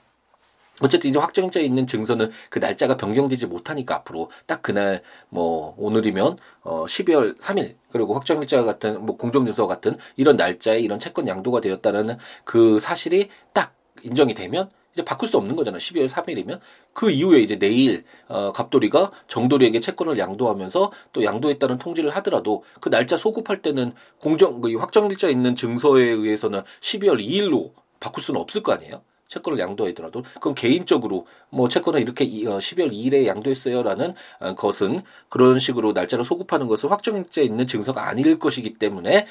[0.80, 6.84] 어쨌든 이제 확정일자 있는 증서는 그 날짜가 변경되지 못하니까 앞으로 딱 그날 뭐 오늘이면 어
[6.84, 12.78] 12월 3일 그리고 확정일자 같은 뭐 공정증서 같은 이런 날짜에 이런 채권 양도가 되었다는 그
[12.78, 15.78] 사실이 딱 인정이 되면 이제 바꿀 수 없는 거잖아요.
[15.78, 16.58] 12월 3일이면
[16.94, 23.18] 그 이후에 이제 내일 어, 갑돌이가 정돌이에게 채권을 양도하면서 또 양도했다는 통지를 하더라도 그 날짜
[23.18, 29.02] 소급할 때는 공정 그 확정일자 있는 증서에 의해서는 12월 2일로 바꿀 수는 없을 거 아니에요.
[29.28, 35.92] 채권을 양도하더라도 그럼 개인적으로 뭐 채권을 이렇게 12월 어, 2일에 양도했어요라는 어, 것은 그런 식으로
[35.92, 39.26] 날짜를 소급하는 것은 확정일자 있는 증서가 아닐 것이기 때문에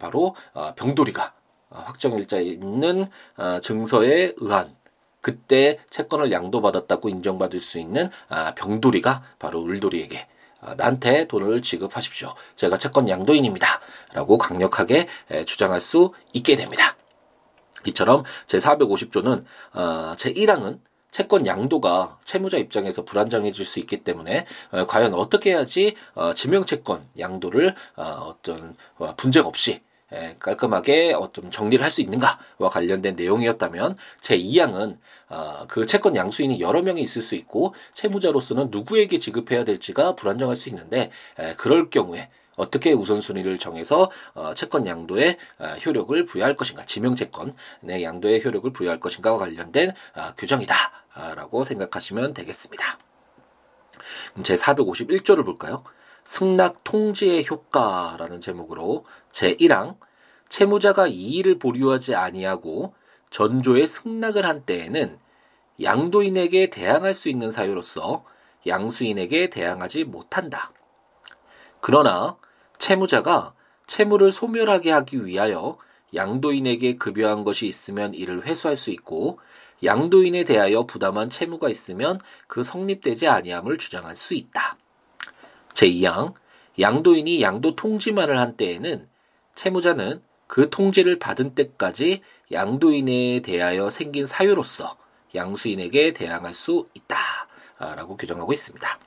[0.00, 0.36] 바로
[0.76, 1.32] 병돌이가
[1.70, 3.06] 확정일자에 있는
[3.62, 4.74] 증서에 의한
[5.28, 10.26] 그때 채권을 양도받았다고 인정받을 수 있는 아, 병돌이가 바로 을돌이에게
[10.62, 12.32] 아, 나한테 돈을 지급하십시오.
[12.56, 13.80] 제가 채권 양도인입니다.
[14.14, 15.06] 라고 강력하게
[15.44, 16.96] 주장할 수 있게 됩니다.
[17.86, 25.50] 이처럼 제450조는 어, 제1항은 채권 양도가 채무자 입장에서 불안정해질 수 있기 때문에 어, 과연 어떻게
[25.50, 28.76] 해야지 어, 지명채권 양도를 어떤
[29.18, 29.87] 분쟁 없이 예,
[30.38, 34.98] 깔끔하게 어, 좀 정리를 할 수 있는가와 관련된 내용이었다면 제 2항은
[35.30, 40.68] 어, 그 채권 양수인이 여러 명이 있을 수 있고 채무자로서는 누구에게 지급해야 될지가 불안정할 수
[40.68, 47.54] 있는데 에, 그럴 경우에 어떻게 우선순위를 정해서 어, 채권 양도에 어, 효력을 부여할 것인가 지명채권
[47.80, 52.98] 내 양도에 효력을 부여할 것인가와 관련된 어, 규정이다라고 생각하시면 되겠습니다.
[54.42, 55.84] 제 451조를 볼까요?
[56.28, 59.96] 승낙 통지의 효과라는 제목으로 제1항
[60.50, 62.92] 채무자가 이의를 보류하지 아니하고
[63.30, 65.18] 전조에 승낙을 한 때에는
[65.82, 68.26] 양도인에게 대항할 수 있는 사유로서
[68.66, 70.70] 양수인에게 대항하지 못한다.
[71.80, 72.36] 그러나
[72.76, 73.54] 채무자가
[73.86, 75.78] 채무를 소멸하게 하기 위하여
[76.14, 79.40] 양도인에게 급여한 것이 있으면 이를 회수할 수 있고
[79.82, 84.76] 양도인에 대하여 부담한 채무가 있으면 그 성립되지 아니함을 주장할 수 있다.
[85.78, 86.34] 제2항
[86.80, 89.08] 양도인이 양도 통지만을 한 때에는
[89.54, 94.96] 채무자는 그 통지를 받은 때까지 양도인에 대하여 생긴 사유로서
[95.34, 98.98] 양수인에게 대항할 수 있다라고 규정하고 있습니다.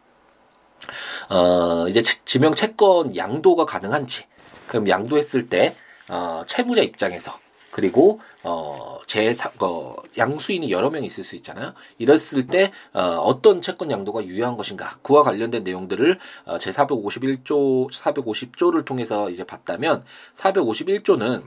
[1.30, 4.26] 어, 이제 지명 채권 양도가 가능한지
[4.68, 5.76] 그럼 양도했을 때
[6.10, 7.40] 어, 채무자 입장에서
[7.72, 11.74] 그리고 어, 제 어, 양수인이 여러 명 있을 수 있잖아요.
[11.98, 18.86] 이랬을 때 어, 어떤 채권 양도가 유효한 것인가 그와 관련된 내용들을 어, 제 451조 450조를
[18.86, 20.04] 통해서 이제 봤다면
[20.36, 21.44] 451조는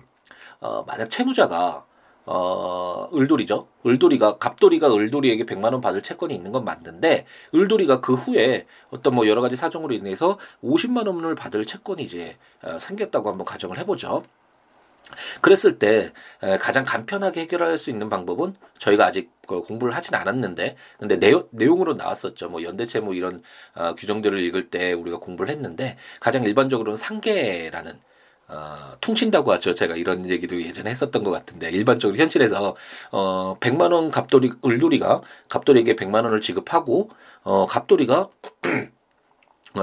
[0.60, 1.84] 어, 만약 채무자가
[2.26, 3.68] 어, 을돌이죠.
[3.86, 9.42] 을돌이가, 갑돌이가 을돌이에게 100만원 받을 채권이 있는 건 맞는데, 을돌이가 그 후에 어떤 뭐 여러
[9.42, 14.24] 가지 사정으로 인해서 50만원을 받을 채권이 이제 어, 생겼다고 한번 가정을 해보죠.
[15.40, 16.12] 그랬을 때
[16.60, 21.94] 가장 간편하게 해결할 수 있는 방법은 저희가 아직 그 공부를 하진 않았는데 근데 내용, 내용으로
[21.94, 22.48] 나왔었죠.
[22.48, 23.42] 뭐 연대채무 뭐 이런
[23.74, 28.00] 어, 규정들을 읽을 때 우리가 공부를 했는데 가장 일반적으로는 상계라는
[28.46, 29.74] 어, 퉁친다고 하죠.
[29.74, 32.76] 제가 이런 얘기도 예전에 했었던 것 같은데 일반적으로 현실에서
[33.10, 37.10] 어 100만 원 갑돌이 을돌이가 갑돌이에게 100만 원을 지급하고
[37.42, 38.30] 어 갑돌이가 어,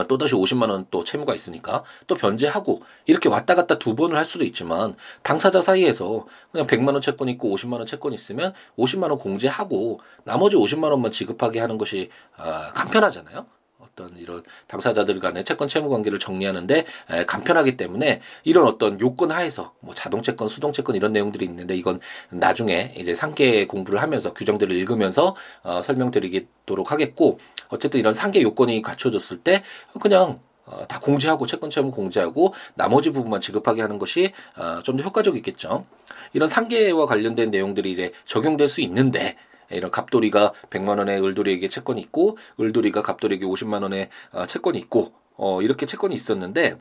[0.07, 4.43] 또다시 50만 원 또 채무가 있으니까 또 변제하고 이렇게 왔다 갔다 두 번을 할 수도
[4.43, 9.99] 있지만 당사자 사이에서 그냥 100만 원 채권 있고 50만 원 채권 있으면 50만 원 공제하고
[10.23, 13.45] 나머지 50만 원만 지급하게 하는 것이 아, 간편하잖아요.
[13.91, 16.85] 어떤 이런 당사자들 간의 채권 채무 관계를 정리하는데
[17.27, 21.99] 간편하기 때문에 이런 어떤 요건 하에서 뭐 자동 채권, 수동 채권 이런 내용들이 있는데 이건
[22.29, 27.37] 나중에 이제 상계 공부를 하면서 규정들을 읽으면서 어, 설명드리도록 하겠고
[27.69, 29.63] 어쨌든 이런 상계 요건이 갖춰졌을 때
[29.99, 35.03] 그냥 어, 다 공제하고 채권 채무 공제하고 나머지 부분만 지급하게 하는 것이 어, 좀 더
[35.03, 35.85] 효과적이겠죠.
[36.33, 39.35] 이런 상계와 관련된 내용들이 이제 적용될 수 있는데
[39.73, 45.61] 이런 갑돌이가 100만 원의 을돌이에게 채권이 있고 을돌이가 갑돌이에게 50만 원의 어, 채권이 있고 어
[45.61, 46.77] 이렇게 채권이 있었는데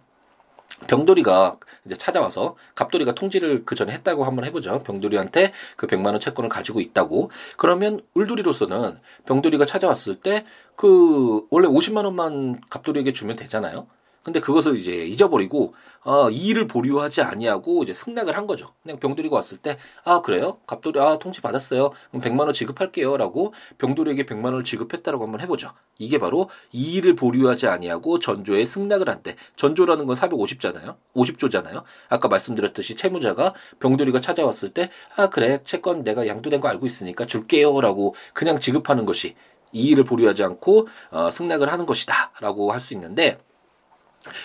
[0.86, 4.78] 병돌이가 이제 찾아와서 갑돌이가 통지를 그 전에 했다고 한번 해보죠.
[4.80, 7.30] 병돌이한테 그 100만 원 채권을 가지고 있다고.
[7.56, 10.44] 그러면 을돌이로서는 병돌이가 찾아왔을 때
[10.80, 13.86] 그 원래 50만 원만 갑돌이에게 주면 되잖아요.
[14.30, 18.68] 근데 그것을 이제 잊어버리고 아, 이 일을 보류하지 아니하고 이제 승낙을 한 거죠.
[18.82, 20.58] 그냥 병돌이가 왔을 때 아 그래요?
[20.66, 21.90] 갑돌이 아 통지 받았어요.
[22.10, 25.72] 그럼 100만 원 지급할게요라고 병돌이에게 100만 원을 지급했다라고 한번 해보죠.
[25.98, 30.96] 이게 바로 이 일을 보류하지 아니하고 전조에 승낙을 한 때 전조라는 건 450잖아요.
[31.14, 31.82] 50조잖아요.
[32.08, 38.14] 아까 말씀드렸듯이 채무자가 병돌이가 찾아왔을 때 아 그래 채권 내가 양도된 거 알고 있으니까 줄게요라고
[38.32, 39.34] 그냥 지급하는 것이
[39.72, 43.38] 이 일을 보류하지 않고 어, 승낙을 하는 것이다라고 할 수 있는데.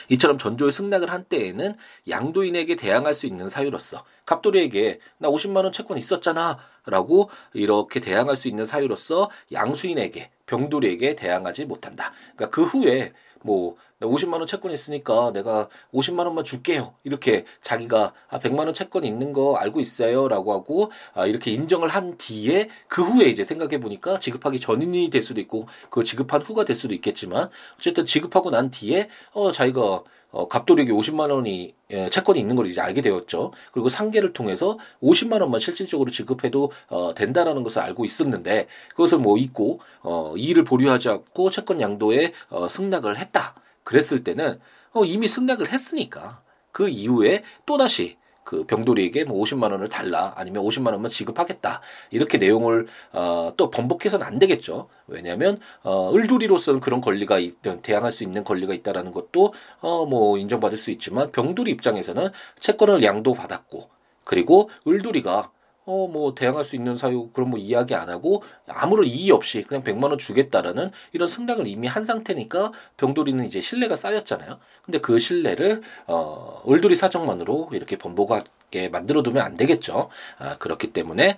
[0.09, 1.75] 이처럼 전조의 승낙을 한 때에는
[2.07, 8.47] 양도인에게 대항할 수 있는 사유로서 갑돌이에게 나 50만 원 채권 있었잖아 라고 이렇게 대항할 수
[8.47, 12.13] 있는 사유로서 양수인에게 병돌이에게 대항하지 못한다.
[12.35, 13.13] 그러니까 그 후에
[13.45, 16.95] 뭐 50만 원 채권 있으니까 내가 50만 원만 줄게요.
[17.03, 21.87] 이렇게 자기가 아 100만 원 채권 있는 거 알고 있어요 라고 하고 아 이렇게 인정을
[21.87, 26.65] 한 뒤에 그 후에 이제 생각해 보니까 지급하기 전이 될 수도 있고 그 지급한 후가
[26.65, 30.03] 될 수도 있겠지만 어쨌든 지급하고 난 뒤에 어 자기가
[30.35, 33.53] 어, 갑돌이에게 50만 원이 예, 채권이 있는 걸 이제 알게 되었죠.
[33.71, 39.79] 그리고 상계를 통해서 50만 원만 실질적으로 지급해도 어, 된다라는 것을 알고 있었는데 그것을 뭐 잊고
[40.01, 43.55] 어, 이의를 보류하지 않고 채권 양도에 어, 승낙을 했다.
[43.85, 44.59] 그랬을 때는
[44.91, 46.41] 어, 이미 승낙을 했으니까
[46.73, 51.81] 그 이후에 또 다시 그 병돌이에게 뭐 50만 원을 달라 아니면 50만 원만 지급하겠다
[52.11, 54.87] 이렇게 내용을 어, 또 번복해서는 안 되겠죠.
[55.07, 60.77] 왜냐하면 어, 을돌이로서는 그런 권리가 있든 대항할 수 있는 권리가 있다라는 것도 어, 뭐 인정받을
[60.77, 62.29] 수 있지만 병돌이 입장에서는
[62.59, 63.89] 채권을 양도 받았고
[64.23, 65.51] 그리고 을돌이가
[65.85, 69.83] 어, 뭐, 대항할 수 있는 사유, 그런 뭐 이야기 안 하고, 아무런 이의 없이 그냥
[69.83, 74.59] 100만 원 주겠다라는 이런 승낙을 이미 한 상태니까 병돌이는 이제 신뢰가 쌓였잖아요.
[74.83, 80.09] 근데 그 신뢰를, 어, 을돌이 사정만으로 이렇게 번복하게 만들어 두면 안 되겠죠.
[80.39, 81.37] 아, 그렇기 때문에,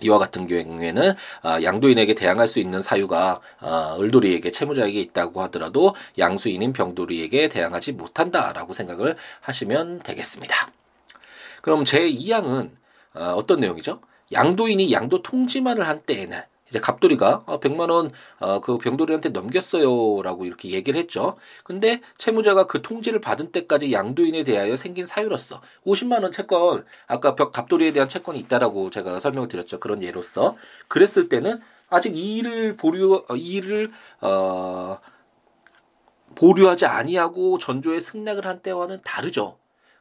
[0.00, 6.72] 이와 같은 경우에는 아, 양도인에게 대항할 수 있는 사유가 아, 을돌이에게 채무자에게 있다고 하더라도 양수인인
[6.72, 10.54] 병돌이에게 대항하지 못한다라고 생각을 하시면 되겠습니다.
[11.62, 12.70] 그럼 제 2항은
[13.14, 14.00] 어, 어떤 내용이죠?
[14.32, 20.22] 양도인이 양도 통지만을 한 때에는 이제 갑돌이가 어, 100만 원, 어, 그 병돌이한테 넘겼어요.
[20.22, 21.36] 라고 이렇게 얘기를 했죠.
[21.64, 27.92] 근데 채무자가 그 통지를 받은 때까지 양도인에 대하여 생긴 사유로서 50만 원 채권, 아까 갑돌이에
[27.92, 29.80] 대한 채권이 있다라고 제가 설명을 드렸죠.
[29.80, 30.56] 그런 예로서.
[30.88, 33.90] 그랬을 때는 아직 이 일을 보류, 어, 이 일을,
[34.20, 34.98] 어,
[36.34, 39.58] 보류하지 아니하고 전조에 승낙을 한 때와는 다르죠.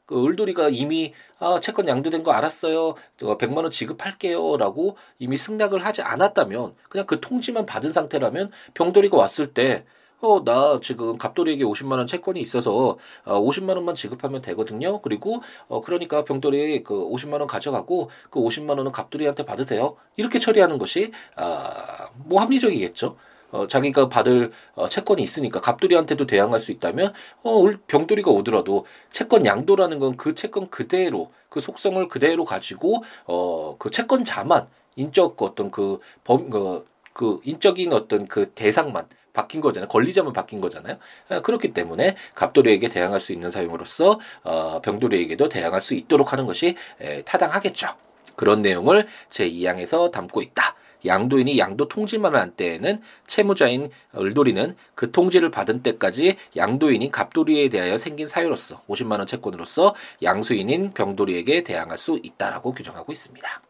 [0.07, 2.95] 그 을돌이가 이미 아, 채권 양도된 거 알았어요.
[3.17, 9.85] 100만 원 지급할게요라고 이미 승낙을 하지 않았다면 그냥 그 통지만 받은 상태라면 병돌이가 왔을 때
[10.19, 15.01] 어, 나 지금 갑돌이에게 50만 원 채권이 있어서 어, 50만 원만 지급하면 되거든요.
[15.01, 19.97] 그리고 어, 그러니까 병돌이 그 50만 원 가져가고 그 50만 원은 갑돌이한테 받으세요.
[20.15, 23.17] 이렇게 처리하는 것이 아, 뭐 합리적이겠죠.
[23.51, 29.99] 어, 자기가 받을 어, 채권이 있으니까 갑돌이한테도 대항할 수 있다면 어, 병돌이가 오더라도 채권 양도라는
[29.99, 36.49] 건 그 채권 그대로 그 속성을 그대로 가지고 어, 그 채권자만 인적 어떤 그 범,
[36.49, 36.83] 그,
[37.13, 39.87] 그 인적인 어떤 그 대상만 바뀐 거잖아요.
[39.87, 40.97] 권리자만 바뀐 거잖아요.
[41.29, 46.75] 아, 그렇기 때문에 갑돌이에게 대항할 수 있는 사용으로서 어, 병돌이에게도 대항할 수 있도록 하는 것이
[46.99, 47.87] 에, 타당하겠죠.
[48.35, 50.75] 그런 내용을 제2항에서 담고 있다.
[51.05, 58.27] 양도인이 양도 통지만을 한 때에는 채무자인 을돌이는 그 통지를 받은 때까지 양도인인 갑돌이에 대하여 생긴
[58.27, 63.61] 사유로서 50만 원 채권으로서 양수인인 병돌이에게 대항할 수 있다라고 규정하고 있습니다.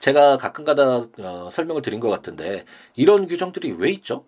[0.00, 2.64] 제가 가끔가다 어, 설명을 드린 것 같은데
[2.96, 4.24] 이런 규정들이 왜 있죠?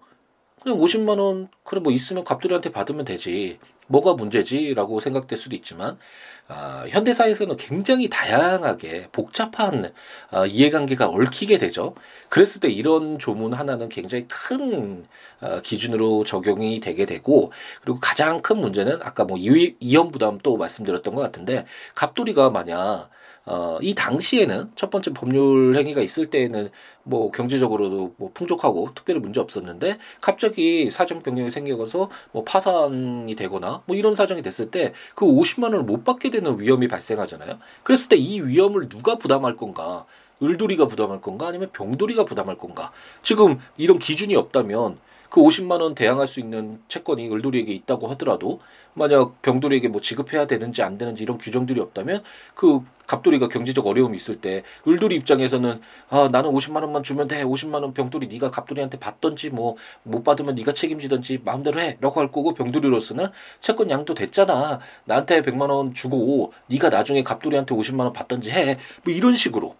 [0.68, 5.96] 그냥 50만 원 그래 뭐 있으면 갑돌이한테 받으면 되지 뭐가 문제지라고 생각될 수도 있지만
[6.48, 9.92] 어, 현대사에서는 굉장히 다양하게 복잡한
[10.30, 11.94] 어, 이해관계가 얽히게 되죠.
[12.28, 15.06] 그랬을 때 이런 조문 하나는 굉장히 큰
[15.40, 17.50] 어, 기준으로 적용이 되게 되고
[17.82, 23.08] 그리고 가장 큰 문제는 아까 뭐 이혼 부담 또 말씀드렸던 것 같은데 갑돌이가 만약
[23.50, 26.68] 어, 이 당시에는 첫 번째 법률 행위가 있을 때에는
[27.02, 33.96] 뭐 경제적으로도 뭐 풍족하고 특별히 문제 없었는데 갑자기 사정 변경이 생겨서 뭐 파산이 되거나 뭐
[33.96, 37.58] 이런 사정이 됐을 때 그 50만 원을 못 받게 되는 위험이 발생하잖아요.
[37.84, 40.04] 그랬을 때 이 위험을 누가 부담할 건가?
[40.42, 41.46] 을돌이가 부담할 건가?
[41.48, 42.92] 아니면 병돌이가 부담할 건가?
[43.22, 44.98] 지금 이런 기준이 없다면
[45.30, 48.60] 그 50만 원 대항할 수 있는 채권이 을돌이에게 있다고 하더라도
[48.94, 52.22] 만약 병돌이에게 뭐 지급해야 되는지 안 되는지 이런 규정들이 없다면
[52.54, 57.42] 그 갑돌이가 경제적 어려움이 있을 때 을돌이 입장에서는 아 나는 50만 원만 주면 돼.
[57.44, 62.54] 50만 원 병돌이 네가 갑돌이한테 받던지 뭐 못 받으면 네가 책임지던지 마음대로 해라고 할 거고
[62.54, 63.28] 병돌이로서는
[63.60, 64.80] 채권 양도 됐잖아.
[65.04, 68.76] 나한테 100만 원 주고 네가 나중에 갑돌이한테 50만 원 받던지 해.
[69.04, 69.76] 뭐 이런 식으로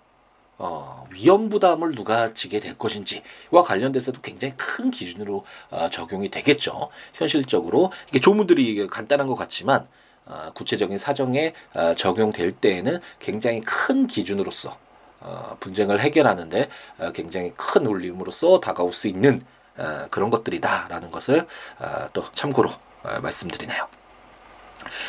[0.59, 6.90] 어, 위험 부담을 누가 지게 될 것인지와 관련돼서도 굉장히 큰 기준으로 어, 적용이 되겠죠.
[7.14, 9.87] 현실적으로 이게 조문들이 간단한 것 같지만
[10.27, 14.77] 어, 구체적인 사정에 어, 적용될 때에는 굉장히 큰 기준으로서
[15.21, 16.68] 어, 분쟁을 해결하는데
[16.99, 19.40] 어, 굉장히 큰 울림으로써 다가올 수 있는
[19.77, 21.47] 어, 그런 것들이다라는 것을
[21.79, 22.68] 어, 또 참고로
[23.05, 23.87] 어, 말씀드리네요.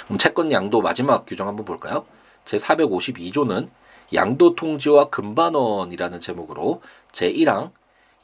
[0.05, 2.05] 그럼 채권 양도 마지막 규정 한번 볼까요?
[2.45, 3.69] 제 452조는
[4.13, 7.71] 양도 통지와 금반원이라는 제목으로 제1항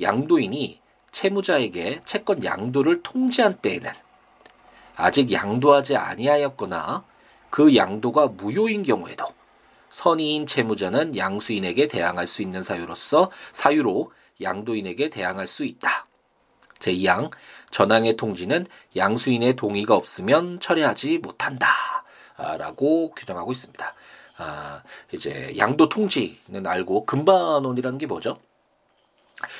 [0.01, 3.91] 양도인이 채무자에게 채권 양도를 통지한 때에는
[4.95, 7.03] 아직 양도하지 아니하였거나
[7.49, 9.25] 그 양도가 무효인 경우에도
[9.89, 16.07] 선의인 채무자는 양수인에게 대항할 수 있는 사유로서 사유로 양도인에게 대항할 수 있다.
[16.79, 17.31] 제2항
[17.71, 18.67] 전항의 통지는
[18.97, 21.67] 양수인의 동의가 없으면 철회하지 못한다.
[22.57, 23.95] 라고 규정하고 있습니다.
[24.37, 28.37] 아, 이제 양도 통지는 알고 금반원이라는 게 뭐죠?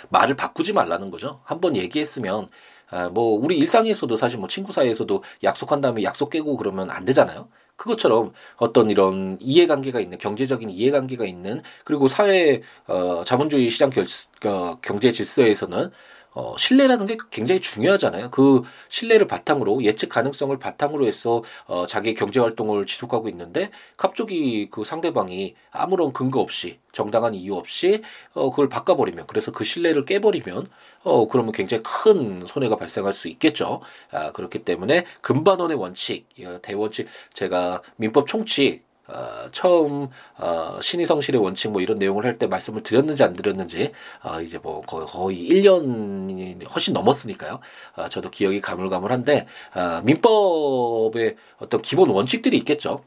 [0.10, 1.42] 말을 바꾸지 말라는 거죠.
[1.44, 2.48] 한번 얘기했으면
[2.90, 7.48] 아, 뭐 우리 일상에서도 사실 뭐 친구 사이에서도 약속한 다음에 약속 깨고 그러면 안 되잖아요.
[7.76, 14.06] 그것처럼 어떤 이런 이해관계가 있는 경제적인 이해관계가 있는 그리고 사회 어 자본주의 시장 결,
[14.46, 15.92] 어, 경제 질서에서는
[16.36, 18.30] 어, 신뢰라는 게 굉장히 중요하잖아요.
[18.30, 24.84] 그 신뢰를 바탕으로 예측 가능성을 바탕으로 해서 어, 자기 경제 활동을 지속하고 있는데 갑자기 그
[24.84, 28.02] 상대방이 아무런 근거 없이 정당한 이유 없이
[28.34, 30.70] 어, 그걸 바꿔버리면 그래서 그 신뢰를 깨버리면
[31.04, 33.82] 어, 그러면 굉장히 큰 손해가 발생할 수 있겠죠.
[34.12, 36.28] 아, 그렇기 때문에 금반원의 원칙,
[36.62, 42.84] 대원칙 제가 민법 총칙 어, 처음 어, 신의성실의 원칙 뭐 이런 내용을 할 때 말씀을
[42.84, 43.92] 드렸는지 안 드렸는지
[44.24, 47.60] 어, 이제 뭐 거의, 거의 1년이 훨씬 넘었으니까요.
[47.96, 53.04] 어, 저도 기억이 가물가물한데 어, 민법의 어떤 기본 원칙들이 있겠죠.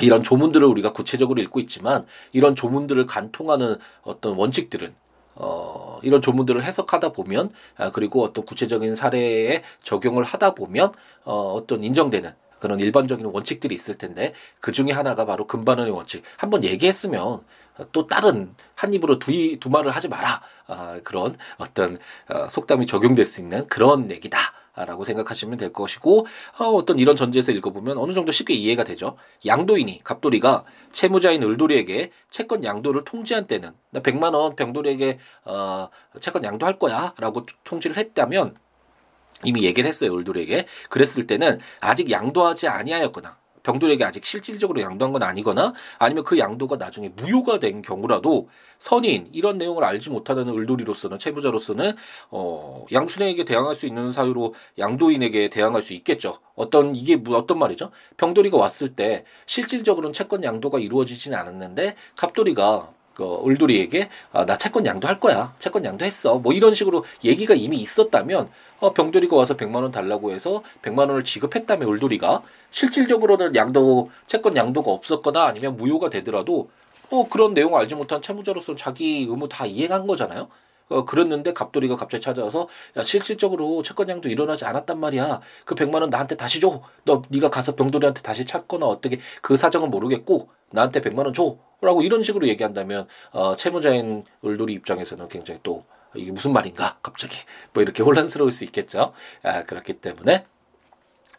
[0.00, 4.94] 이런 조문들을 우리가 구체적으로 읽고 있지만 이런 조문들을 간통하는 어떤 원칙들은
[5.38, 10.92] 어, 이런 조문들을 해석하다 보면, 아, 그리고 어떤 구체적인 사례에 적용을 하다 보면,
[11.24, 16.22] 어, 어떤 인정되는 그런 일반적인 원칙들이 있을 텐데 그 중에 하나가 바로 금반원의 원칙.
[16.36, 17.42] 한번 얘기했으면
[17.92, 20.42] 또 다른 한 입으로 두, 두 말을 하지 마라.
[20.66, 21.98] 아, 그런 어떤
[22.28, 24.38] 어, 속담이 적용될 수 있는 그런 얘기다.
[24.84, 26.26] 라고 생각하시면 될 것이고
[26.58, 29.16] 어, 떤 이런 전제에서 읽어보면 어느 정도 쉽게 이해가 되죠.
[29.46, 35.88] 양도인이 갑돌이가 채무자인 을돌이에게 채권 양도를 통지한 때는 나 100만 원 병돌이에게 어,
[36.20, 38.56] 채권 양도할 거야라고 통지를 했다면
[39.44, 40.16] 이미 얘기를 했어요.
[40.16, 40.66] 을돌에게.
[40.88, 47.08] 그랬을 때는 아직 양도하지 아니하였거나 병돌에게 아직 실질적으로 양도한 건 아니거나 아니면 그 양도가 나중에
[47.08, 51.94] 무효가 된 경우라도 선인 이런 내용을 알지 못하는 을돌이로서는 채무자로서는
[52.30, 56.34] 어 양순에게 대항할 수 있는 사유로 양도인에게 대항할 수 있겠죠.
[56.54, 57.90] 어떤 이게 어떤 말이죠?
[58.16, 65.18] 병돌이가 왔을 때 실질적으로는 채권 양도가 이루어지지는 않았는데 갑돌이가 그 을돌이에게 아, 나 채권 양도할
[65.20, 65.54] 거야.
[65.58, 66.38] 채권 양도했어.
[66.38, 68.50] 뭐 이런 식으로 얘기가 이미 있었다면
[68.80, 72.42] 어, 병돌이가 와서 100만 원 달라고 해서 100만 원을 지급했다면 을돌이가
[72.72, 76.68] 실질적으로는 양도 채권 양도가 없었거나 아니면 무효가 되더라도
[77.10, 80.48] 어, 그런 내용을 알지 못한 채무자로서는 자기 의무 다 이행한 거잖아요.
[80.90, 85.40] 어, 그랬는데 갑돌이가 갑자기 찾아와서 야 실질적으로 채권 양도 일어나지 않았단 말이야.
[85.64, 86.82] 그 100만 원 나한테 다시 줘.
[87.04, 91.56] 너 네가 가서 병돌이한테 다시 찾거나 어떻게 그 사정은 모르겠고 나한테 100만 원 줘.
[91.80, 97.38] 라고 이런 식으로 얘기한다면 어, 채무자인 을돌이 입장에서는 굉장히 또 이게 무슨 말인가 갑자기
[97.74, 99.12] 뭐 이렇게 혼란스러울 수 있겠죠.
[99.42, 100.44] 아, 그렇기 때문에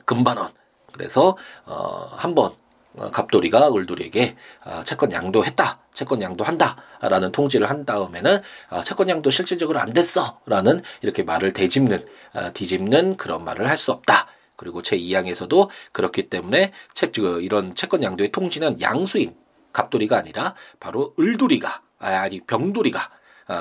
[0.06, 0.52] 금반원
[0.94, 2.54] 그래서 어, 한번
[2.96, 4.36] 어, 갑돌이가 을돌이에게
[4.66, 11.24] 어, 채권 양도했다, 채권 양도한다라는 통지를 한 다음에는 어, 채권 양도 실질적으로 안 됐어라는 이렇게
[11.24, 12.06] 말을 되짚는
[12.54, 14.28] 뒤집는 그런 말을 할 수 없다.
[14.56, 17.12] 그리고 제 2항에서도 그렇기 때문에 채,
[17.42, 19.36] 이런 채권 양도의 통지는 양수인
[19.78, 23.12] 갑돌이가 아니라 바로 을돌이가 아니 병돌이가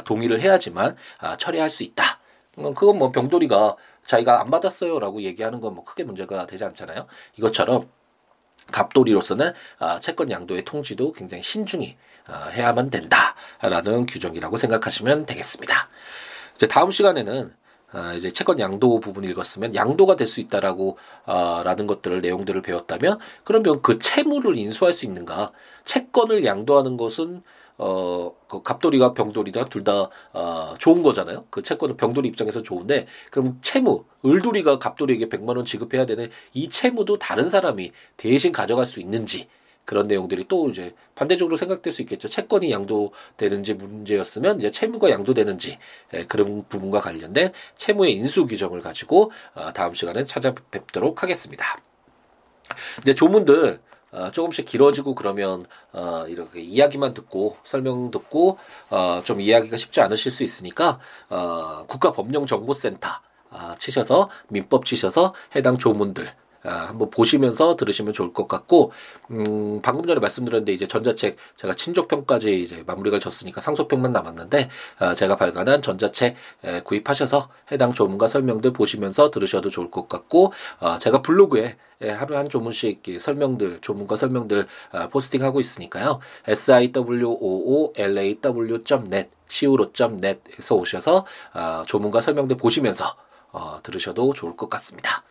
[0.06, 0.96] 동의를 해야지만
[1.38, 2.20] 처리할 수 있다.
[2.74, 7.06] 그건 뭐 병돌이가 자기가 안 받았어요라고 얘기하는 건 뭐 크게 문제가 되지 않잖아요.
[7.36, 7.88] 이것처럼
[8.72, 11.96] 갑돌이로서는 아, 채권 양도의 통지도 굉장히 신중히
[12.26, 15.88] 아, 해야만 된다라는 규정이라고 생각하시면 되겠습니다.
[16.54, 17.54] 이제 다음 시간에는
[17.93, 23.18] 아, 이제 채권 양도 부분 읽었으면 양도가 될 수 있다라고 아, 라는 것들을 내용들을 배웠다면
[23.45, 25.53] 그러면 그 채무를 인수할 수 있는가?
[25.84, 27.43] 채권을 양도하는 것은
[27.78, 31.45] 어, 그 갑돌이가 병돌이다 둘 다 어, 좋은 거잖아요.
[31.51, 37.18] 그 채권은 병돌이 입장에서 좋은데 그럼 채무 을돌이가 갑돌이에게 100만 원 지급해야 되는 이 채무도
[37.18, 39.49] 다른 사람이 대신 가져갈 수 있는지
[39.87, 42.28] 그런 내용들이 또 이제 반대적으로 생각될 수 있겠죠.
[42.28, 45.78] 채권이 양도되는지 문제였으면 이제 채무가 양도되는지
[46.14, 51.78] 예, 그런 부분과 관련된 채무의 인수 규정을 가지고 어, 다음 시간에 찾아뵙도록 하겠습니다.
[53.01, 53.80] 이제 조문들
[54.12, 58.59] 어, 조금씩 길어지고 그러면 어, 이렇게 이야기만 듣고 설명 듣고
[58.91, 63.09] 어, 좀 이해하기가 쉽지 않으실 수 있으니까 어, 국가법령정보센터
[63.51, 68.92] 아, 치셔서 민법 치셔서 해당 조문들 아, 한번 보시면서 들으시면 좋을 것 같고
[69.30, 75.36] 음, 방금 전에 말씀드렸는데 이제 전자책 제가 친족편까지 이제 마무리가 졌으니까 상소편만 남았는데 아, 제가
[75.36, 81.76] 발간한 전자책 에, 구입하셔서 해당 조문과 설명들 보시면서 들으셔도 좋을 것 같고 아, 제가 블로그에
[82.02, 86.20] 예, 하루에 한 조문씩 설명들, 조문과 설명들 아, 포스팅하고 있으니까요.
[86.46, 87.96] siwoolaw.net,
[89.48, 93.16] siwo.net에서 오셔서 아, 조문과 설명들 보시면서
[93.52, 95.22] 어, 들으셔도 좋을 것 같습니다.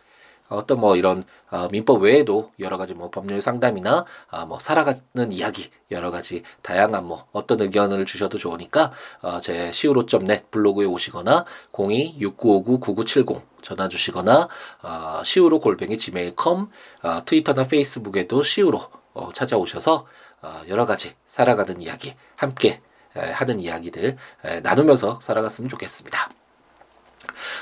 [0.48, 5.70] 어떤 뭐 이런 어, 민법 외에도 여러 가지 뭐 법률 상담이나 아, 뭐 살아가는 이야기
[5.90, 8.92] 여러 가지 다양한 뭐 어떤 의견을 주셔도 좋으니까
[9.22, 14.48] 어, 제 siwo.net 블로그에 오시거나 02-6959-9970 전화 주시거나
[14.82, 15.98] 어, siwo 골뱅이
[17.02, 18.42] 어, 트위터나 페이스북에도
[19.14, 20.06] 어, 찾아오셔서
[20.42, 22.80] 어, 여러 가지 살아가는 이야기 함께
[23.16, 26.30] 에, 하는 이야기들 에, 나누면서 살아갔으면 좋겠습니다.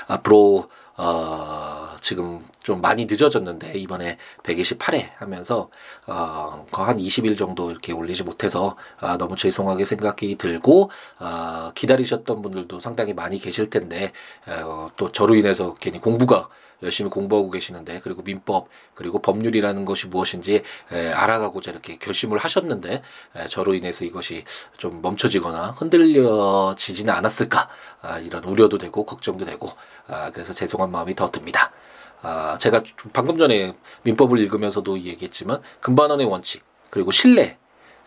[0.07, 5.71] 앞으로 어, 지금 좀 많이 늦어졌는데 이번에 128회 하면서
[6.05, 12.79] 어, 한 20일 정도 이렇게 올리지 못해서 아, 너무 죄송하게 생각이 들고 어, 기다리셨던 분들도
[12.79, 14.11] 상당히 많이 계실 텐데
[14.47, 16.47] 어, 또 저로 인해서 괜히 공부가
[16.83, 23.01] 열심히 공부하고 계시는데 그리고 민법 그리고 법률이라는 것이 무엇인지 에, 알아가고자 이렇게 결심을 하셨는데
[23.35, 24.43] 에, 저로 인해서 이것이
[24.77, 27.69] 좀 멈춰지거나 흔들려지지는 않았을까
[28.01, 29.69] 아, 이런 우려도 되고 걱정도 되고
[30.07, 31.71] 아, 그래서 죄송한 마음이 더 듭니다.
[32.21, 32.81] 아, 제가
[33.13, 33.73] 방금 전에
[34.03, 37.57] 민법을 읽으면서도 얘기했지만 금반원의 원칙 그리고 신뢰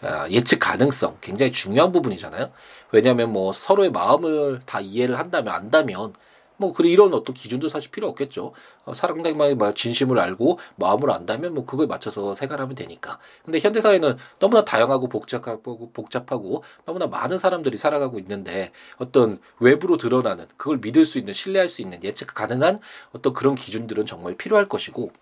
[0.00, 2.50] 아, 예측 가능성 굉장히 중요한 부분이잖아요.
[2.92, 6.14] 왜냐하면 뭐 서로의 마음을 다 이해를 한다면 안다면
[6.58, 8.52] 뭐 그래 이런 어떤 기준도 사실 필요 없겠죠.
[8.84, 13.18] 어, 사람들만의 진심을 알고 마음을 안다면 뭐 그거에 맞춰서 생활하면 되니까.
[13.44, 20.46] 근데 현대 사회는 너무나 다양하고 복잡하고 복잡하고 너무나 많은 사람들이 살아가고 있는데 어떤 외부로 드러나는
[20.56, 22.80] 그걸 믿을 수 있는 신뢰할 수 있는 예측 가능한
[23.12, 25.12] 어떤 그런 기준들은 정말 필요할 것이고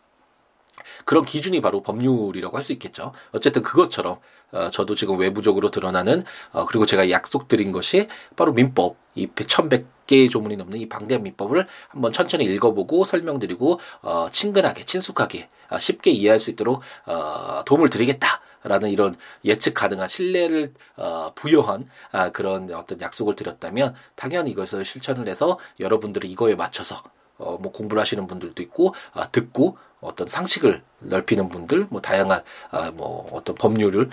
[1.05, 3.13] 그런 기준이 바로 법률이라고 할 수 있겠죠.
[3.33, 4.19] 어쨌든 그것처럼
[4.53, 10.29] 어, 저도 지금 외부적으로 드러나는 어, 그리고 제가 약속드린 것이 바로 민법 이 1100 개의
[10.29, 16.39] 조문이 넘는 이 방대한 민법을 한번 천천히 읽어보고 설명드리고 어, 친근하게 친숙하게 어, 쉽게 이해할
[16.39, 18.41] 수 있도록 어, 도움을 드리겠다.
[18.69, 25.29] 라는 이런 예측 가능한 신뢰를 어, 부여한 아, 그런 어떤 약속을 드렸다면 당연히 이것을 실천을
[25.29, 27.01] 해서 여러분들이 이거에 맞춰서
[27.39, 32.91] 어, 뭐 공부를 하시는 분들도 있고 아, 듣고 어떤 상식을 넓히는 분들, 뭐 다양한 아,
[32.91, 34.11] 뭐 어떤 법률을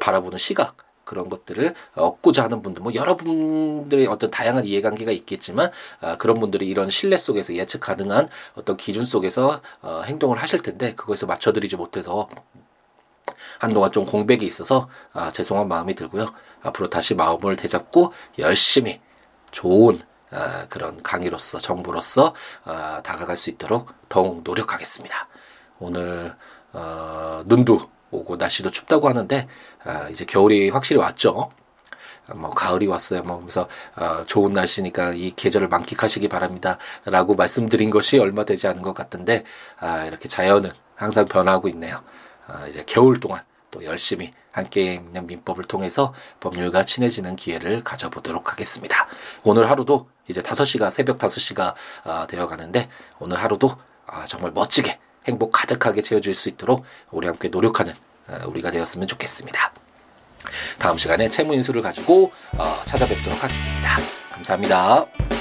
[0.00, 6.38] 바라보는 시각 그런 것들을 얻고자 하는 분들, 뭐 여러분들의 어떤 다양한 이해관계가 있겠지만 아, 그런
[6.40, 11.76] 분들이 이런 신뢰 속에서 예측 가능한 어떤 기준 속에서 어, 행동을 하실 텐데 그거에서 맞춰드리지
[11.76, 12.28] 못해서
[13.58, 16.26] 한동안 좀 공백이 있어서 아, 죄송한 마음이 들고요.
[16.62, 19.00] 앞으로 다시 마음을 되잡고 열심히
[19.50, 20.00] 좋은
[20.30, 22.34] 아, 그런 강의로서 정부로서
[22.64, 25.28] 아, 다가갈 수 있도록 더욱 노력하겠습니다.
[25.78, 26.34] 오늘
[26.72, 29.48] 어, 눈도 오고 날씨도 춥다고 하는데
[29.84, 31.50] 아, 이제 겨울이 확실히 왔죠.
[32.34, 33.22] 뭐 가을이 왔어요.
[33.22, 38.94] 뭐 그래서 어, 좋은 날씨니까 이 계절을 만끽하시기 바랍니다라고 말씀드린 것이 얼마 되지 않은 것
[38.94, 39.44] 같은데
[39.80, 42.00] 아, 이렇게 자연은 항상 변하고 있네요.
[42.46, 49.08] 아, 이제 겨울 동안 또 열심히 함께 있는 민법을 통해서 법률과 친해지는 기회를 가져보도록 하겠습니다.
[49.42, 52.88] 오늘 하루도 이제 5시가 새벽 5시가 아, 되어 가는데
[53.18, 57.94] 오늘 하루도 아, 정말 멋지게 행복 가득하게 채워질 수 있도록 우리 함께 노력하는
[58.28, 59.72] 아, 우리가 되었으면 좋겠습니다.
[60.78, 63.98] 다음 시간에 채무 인수를 가지고 어, 찾아뵙도록 하겠습니다.
[64.30, 65.31] 감사합니다.